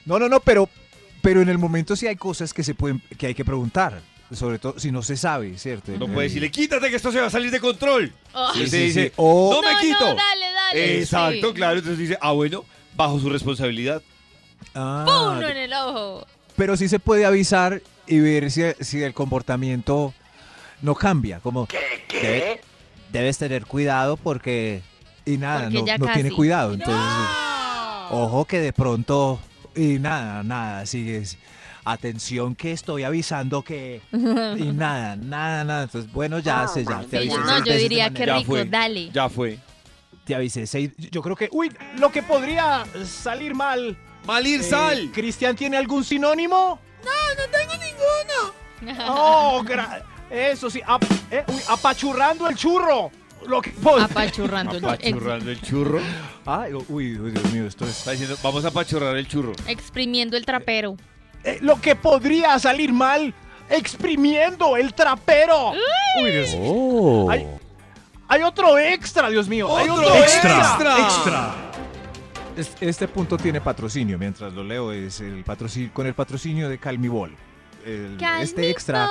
No, 0.06 0.18
no, 0.18 0.28
no, 0.28 0.40
pero, 0.40 0.68
pero 1.22 1.42
en 1.42 1.48
el 1.48 1.58
momento 1.58 1.94
sí 1.94 2.06
hay 2.06 2.16
cosas 2.16 2.54
que 2.54 2.62
se 2.64 2.74
pueden, 2.74 3.02
que 3.18 3.26
hay 3.28 3.34
que 3.34 3.44
preguntar. 3.44 4.00
Sobre 4.32 4.58
todo 4.58 4.78
si 4.80 4.90
no 4.90 5.02
se 5.02 5.16
sabe, 5.18 5.56
¿cierto? 5.58 5.92
No 5.92 6.08
puede 6.08 6.28
decirle, 6.28 6.50
quítate 6.50 6.88
que 6.90 6.96
esto 6.96 7.12
se 7.12 7.20
va 7.20 7.26
a 7.26 7.30
salir 7.30 7.50
de 7.50 7.60
control. 7.60 8.10
Oh. 8.32 8.50
Y 8.54 8.66
sí, 8.66 8.78
dice, 8.78 9.06
sí. 9.08 9.12
O- 9.16 9.52
no 9.52 9.62
me 9.62 9.78
quito. 9.80 10.00
no, 10.00 10.14
dale, 10.14 10.52
dale. 10.52 10.98
Exacto, 11.00 11.48
Sí. 11.48 11.54
claro. 11.54 11.76
Entonces 11.78 11.98
dice, 11.98 12.18
ah, 12.20 12.32
bueno, 12.32 12.64
bajo 12.96 13.20
su 13.20 13.28
responsabilidad. 13.28 14.02
Ah, 14.74 15.34
Uno 15.38 15.48
en 15.48 15.56
el 15.56 15.72
ojo. 15.72 16.26
pero 16.56 16.76
sí 16.76 16.88
se 16.88 16.98
puede 16.98 17.24
avisar 17.26 17.82
y 18.06 18.20
ver 18.20 18.50
si, 18.50 18.62
si 18.80 19.02
el 19.02 19.14
comportamiento 19.14 20.12
no 20.82 20.94
cambia. 20.94 21.40
Como, 21.40 21.66
debe- 22.10 22.60
debes 23.12 23.38
tener 23.38 23.66
cuidado 23.66 24.16
porque... 24.16 24.82
Y 25.26 25.38
nada, 25.38 25.70
Porque 25.72 25.98
no, 25.98 26.12
tiene 26.12 26.30
cuidado. 26.30 26.74
Entonces, 26.74 27.00
ojo 28.10 28.44
que 28.44 28.60
de 28.60 28.72
pronto... 28.72 29.40
Y 29.74 29.98
nada, 29.98 30.42
nada, 30.42 30.86
sigues... 30.86 31.38
Atención 31.86 32.54
que 32.54 32.72
estoy 32.72 33.02
avisando 33.04 33.62
que... 33.62 34.00
Y 34.12 34.16
nada, 34.72 35.16
nada, 35.16 35.64
nada. 35.64 35.82
Entonces, 35.82 36.10
bueno, 36.12 36.38
ya 36.38 36.66
se 36.66 36.82
ya. 36.82 37.02
Te 37.02 37.18
avisé 37.18 37.36
no, 37.38 37.62
yo 37.64 37.74
diría 37.76 38.08
que 38.10 38.24
Ya 38.24 38.36
rico, 38.38 38.52
fue. 38.52 38.64
dale. 38.64 39.10
Ya 39.12 39.28
fue. 39.28 39.58
Te 40.24 40.34
avisé 40.34 40.66
seis... 40.66 40.92
Yo 41.10 41.20
creo 41.20 41.36
que... 41.36 41.50
Uy, 41.52 41.70
lo 41.98 42.10
que 42.10 42.22
podría 42.22 42.84
salir 43.04 43.54
mal. 43.54 43.98
Malir 44.26 44.60
Eh, 44.60 44.64
sal. 44.64 45.10
¿Cristian 45.12 45.54
tiene 45.56 45.76
algún 45.76 46.04
sinónimo? 46.04 46.78
No, 47.04 47.10
no 47.36 47.50
tengo 47.50 47.72
ninguno. 47.74 49.14
Oh, 49.14 49.62
gra- 49.64 50.02
eso 50.30 50.68
sí. 50.70 50.80
ap- 50.86 51.04
eh, 51.30 51.44
uy, 51.48 51.60
apachurrando 51.68 52.48
el 52.48 52.56
churro. 52.56 53.10
Lo 53.46 53.60
que 53.60 53.74
pod- 53.74 54.02
Apachurrando. 54.02 54.76
el- 54.78 54.84
Apachurrando 54.84 55.50
el 55.50 55.60
churro. 55.60 56.00
Ay, 56.46 56.72
uy, 56.72 57.18
uy, 57.18 57.30
Dios 57.30 57.52
mío, 57.52 57.66
esto 57.66 57.84
es... 57.84 57.90
Está 57.98 58.12
diciendo, 58.12 58.36
vamos 58.42 58.64
a 58.64 58.68
apachurrar 58.68 59.16
el 59.16 59.28
churro. 59.28 59.52
exprimiendo 59.66 60.36
el 60.36 60.46
trapero. 60.46 60.96
eh, 61.44 61.58
lo 61.60 61.78
que 61.80 61.94
podría 61.94 62.58
salir 62.58 62.92
mal. 62.92 63.34
Exprimiendo 63.68 64.76
el 64.76 64.94
trapero. 64.94 65.72
Uy, 66.22 66.30
Dios. 66.30 66.50
Oh. 66.58 67.28
Hay, 67.30 67.46
hay 68.28 68.42
otro 68.42 68.78
extra, 68.78 69.28
Dios 69.28 69.46
mío. 69.48 69.74
Hay 69.76 69.88
¡Otro 69.88 70.06
otro 70.06 70.16
extra! 70.16 70.98
extra. 71.00 71.54
Es- 72.56 72.76
Este 72.80 73.08
punto 73.08 73.36
tiene 73.36 73.60
patrocinio, 73.60 74.18
mientras 74.18 74.52
lo 74.52 74.62
leo 74.64 74.92
es 74.92 75.20
el 75.20 75.42
patrocinio 75.44 75.90
con 75.92 76.06
el 76.06 76.14
patrocinio 76.14 76.68
de 76.68 76.78
Calmibol. 76.78 77.34
El- 77.84 78.16
este 78.40 78.70
extra, 78.70 79.08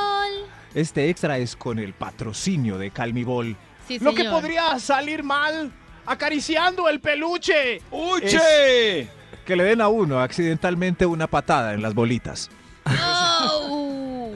este 0.74 1.10
extra 1.10 1.38
es 1.38 1.56
con 1.56 1.78
el 1.80 1.94
patrocinio 1.94 2.78
de 2.78 2.90
Calmibol. 2.92 3.56
Sí, 3.88 4.00
Lo 4.00 4.14
que 4.14 4.24
podría 4.26 4.80
salir 4.80 5.24
mal. 5.24 5.72
Acariciando 6.06 6.90
el 6.90 7.00
peluche. 7.00 7.82
¡Uche! 7.92 9.08
Que 9.46 9.56
le 9.56 9.64
den 9.64 9.80
a 9.82 9.88
uno 9.88 10.20
accidentalmente 10.22 11.06
una 11.06 11.28
patada 11.28 11.74
en 11.74 11.82
las 11.82 11.94
bolitas. 11.94 12.50
Oh. 12.86 14.32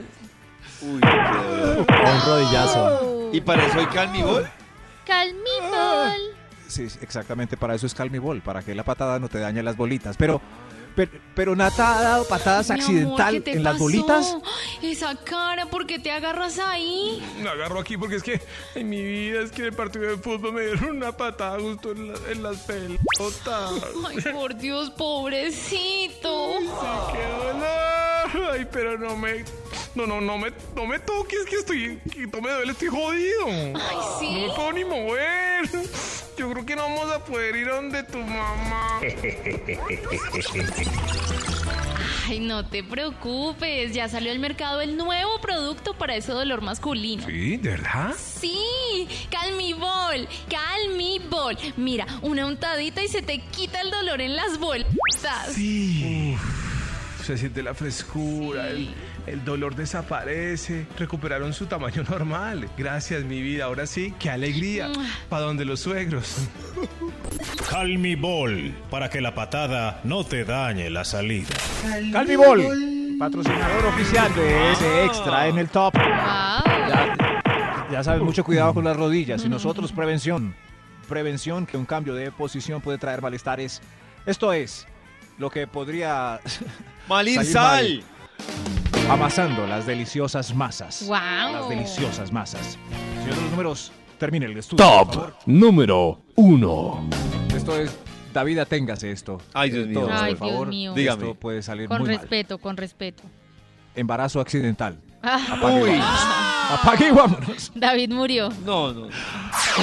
Uy, 0.82 1.00
qué 1.02 1.08
un 1.08 2.22
rodillazo. 2.26 3.00
Oh. 3.02 3.30
¿Y 3.34 3.42
para 3.42 3.66
eso 3.66 3.80
hay 3.80 3.86
calmibol? 3.88 4.48
Calmibol. 5.06 6.37
Sí, 6.68 6.88
exactamente 7.02 7.58
para 7.58 7.76
eso 7.76 7.86
es 7.88 7.94
Calmibol, 7.94 8.42
para 8.42 8.62
que 8.62 8.76
la 8.76 8.84
patada 8.84 9.20
no 9.20 9.30
te 9.30 9.40
dañe 9.40 9.64
las 9.64 9.78
bolitas. 9.78 10.18
Pero, 10.18 10.42
pero, 10.96 11.12
pero 11.36 11.56
Nata 11.56 11.98
ha 11.98 12.02
dado 12.02 12.28
patadas 12.28 12.70
Mi 12.70 12.74
amor, 12.76 12.84
accidental 12.86 13.34
¿qué 13.36 13.42
te 13.42 13.52
en 13.54 13.64
las 13.64 13.74
pasó? 13.74 13.84
bolitas. 13.84 14.38
Esa 14.82 15.16
cara, 15.16 15.68
¿por 15.68 15.86
qué 15.88 16.00
te 16.00 16.12
agarras 16.12 16.60
ahí? 16.60 17.24
Me 17.42 17.50
agarro 17.50 17.80
aquí 17.80 17.98
porque 17.98 18.16
es 18.18 18.24
que 18.24 18.42
en 18.76 18.90
mi 18.90 19.02
vida 19.04 19.42
es 19.42 19.52
que 19.52 19.62
en 19.62 19.68
el 19.68 19.74
partido 19.74 20.06
de 20.06 20.18
fútbol 20.18 20.54
me 20.54 20.62
dieron 20.62 20.98
una 20.98 21.12
patada 21.16 21.60
justo 21.60 21.92
en, 21.92 22.12
la- 22.12 22.20
en 22.32 22.44
las 22.44 22.58
pelotas. 22.64 23.72
Ay, 24.08 24.34
por 24.34 24.56
Dios, 24.58 24.90
pobrecito. 24.92 26.54
¡Qué 27.14 27.48
dolor! 27.48 28.17
Ay, 28.52 28.68
pero 28.72 28.98
no 28.98 29.16
me... 29.18 29.44
No, 29.96 30.06
no, 30.06 30.22
no 30.22 30.38
me, 30.38 30.52
no 30.76 30.86
me 30.86 31.00
toques, 31.00 31.46
que 31.50 31.56
estoy... 31.56 32.00
Que 32.12 32.28
no 32.28 32.42
me 32.42 32.52
duele, 32.52 32.72
estoy 32.72 32.88
jodido. 32.90 33.46
Ay, 33.48 33.74
No 33.74 34.20
sí. 34.20 34.46
me 34.48 34.54
puedo 34.54 34.72
ni 34.74 34.86
mover. 34.86 35.70
Yo 36.38 36.52
creo 36.52 36.66
que 36.66 36.76
no 36.76 36.84
vamos 36.84 37.12
a 37.12 37.24
poder 37.26 37.56
ir 37.56 37.68
a 37.70 37.76
donde 37.76 38.04
tu 38.04 38.20
mamá. 38.20 39.00
Ay, 42.30 42.40
no 42.42 42.66
te 42.66 42.84
preocupes. 42.84 43.94
Ya 43.94 44.10
salió 44.10 44.32
al 44.32 44.40
mercado 44.40 44.82
el 44.82 44.98
nuevo 44.98 45.40
producto 45.42 45.94
para 45.94 46.16
ese 46.16 46.32
dolor 46.34 46.62
masculino. 46.62 47.26
¿Sí? 47.26 47.58
¿De 47.58 47.70
verdad? 47.72 48.14
Sí, 48.18 49.08
Calmibol, 49.32 50.28
Calmibol. 50.50 51.58
Mira, 51.78 52.06
una 52.22 52.46
untadita 52.46 53.02
y 53.02 53.08
se 53.08 53.22
te 53.22 53.40
quita 53.40 53.82
el 53.82 53.92
dolor 53.92 54.22
en 54.22 54.36
las 54.36 54.60
bolsas. 54.60 55.54
Sí. 55.54 56.36
Se 57.28 57.38
siente 57.38 57.62
la 57.62 57.74
frescura, 57.74 58.70
el, 58.70 58.90
el 59.26 59.44
dolor 59.44 59.76
desaparece, 59.76 60.88
recuperaron 60.98 61.54
su 61.54 61.66
tamaño 61.66 62.04
normal. 62.10 62.70
Gracias, 62.78 63.26
mi 63.26 63.42
vida. 63.42 63.66
Ahora 63.66 63.86
sí, 63.86 64.14
qué 64.18 64.30
alegría. 64.30 64.90
¿Para 65.28 65.44
donde 65.44 65.66
los 65.66 65.82
suegros? 65.82 66.48
Calmibol, 67.70 68.74
para 68.90 69.10
que 69.10 69.20
la 69.20 69.36
patada 69.36 70.00
no 70.06 70.24
te 70.24 70.46
dañe 70.46 70.90
la 70.90 71.04
salida. 71.04 71.50
Calmibol, 72.14 72.64
patrocinador 73.20 73.88
oficial 73.88 74.34
de 74.34 74.72
ese 74.72 75.04
extra 75.04 75.48
en 75.48 75.58
el 75.58 75.68
top. 75.68 75.96
Wow. 75.96 76.06
Ya, 76.06 77.88
ya 77.92 78.04
sabes, 78.06 78.22
mucho 78.22 78.46
cuidado 78.46 78.74
con 78.74 78.86
las 78.86 78.96
rodillas. 78.96 79.44
Y 79.44 79.50
nosotros, 79.50 79.92
prevención. 79.92 80.56
Prevención, 81.10 81.66
que 81.66 81.76
un 81.76 81.86
cambio 81.86 82.14
de 82.14 82.32
posición 82.32 82.80
puede 82.80 82.98
traer 82.98 83.22
malestares. 83.22 83.82
Esto 84.26 84.54
es 84.54 84.88
lo 85.38 85.50
que 85.50 85.68
podría 85.68 86.40
Malir 87.08 87.44
sal. 87.46 88.04
amasando 89.10 89.66
las 89.68 89.86
deliciosas 89.86 90.54
masas. 90.54 91.04
Wow. 91.08 91.18
Las 91.54 91.70
deliciosas 91.70 92.32
masas. 92.32 92.78
Señor 93.22 93.36
de 93.36 93.42
los 93.42 93.52
números, 93.52 93.92
termine 94.18 94.46
el 94.48 94.58
estudio. 94.58 94.84
por 94.86 95.06
Top 95.06 95.14
favor. 95.14 95.36
número 95.46 96.22
uno. 96.36 97.08
Esto 97.56 97.78
es. 97.80 97.98
David, 98.34 98.60
aténgase 98.60 99.12
esto. 99.12 99.42
Ay, 99.54 99.72
Dios 99.72 99.88
mío. 99.88 100.02
Todos, 100.02 100.12
Ay, 100.22 100.36
por 100.36 100.46
Dios 100.48 100.52
favor. 100.54 100.68
mío. 100.68 100.94
Dígame. 100.94 101.24
Esto 101.24 101.36
puede 101.36 101.62
salir 101.64 101.88
Con 101.88 102.00
muy 102.02 102.10
mal. 102.10 102.20
respeto, 102.20 102.58
con 102.60 102.78
respeto. 102.78 103.24
Embarazo 103.96 104.40
accidental. 104.40 105.00
Ah, 105.24 105.40
Uy. 105.82 106.00
Apague 106.70 107.08
y 107.08 107.12
vámonos. 107.12 107.72
David 107.76 108.12
murió. 108.12 108.50
No, 108.66 108.94
no. 108.94 109.08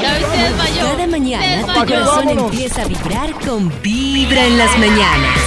David 0.02 0.24
se 0.30 0.42
desmayó. 0.42 0.92
Cada 0.92 1.06
mañana 1.06 1.66
tu 1.66 1.72
corazón 1.86 2.26
vámonos. 2.26 2.52
empieza 2.52 2.82
a 2.82 2.86
vibrar 2.86 3.32
con 3.40 3.72
Vibra 3.82 4.44
en 4.44 4.58
las 4.58 4.78
mañanas. 4.78 5.38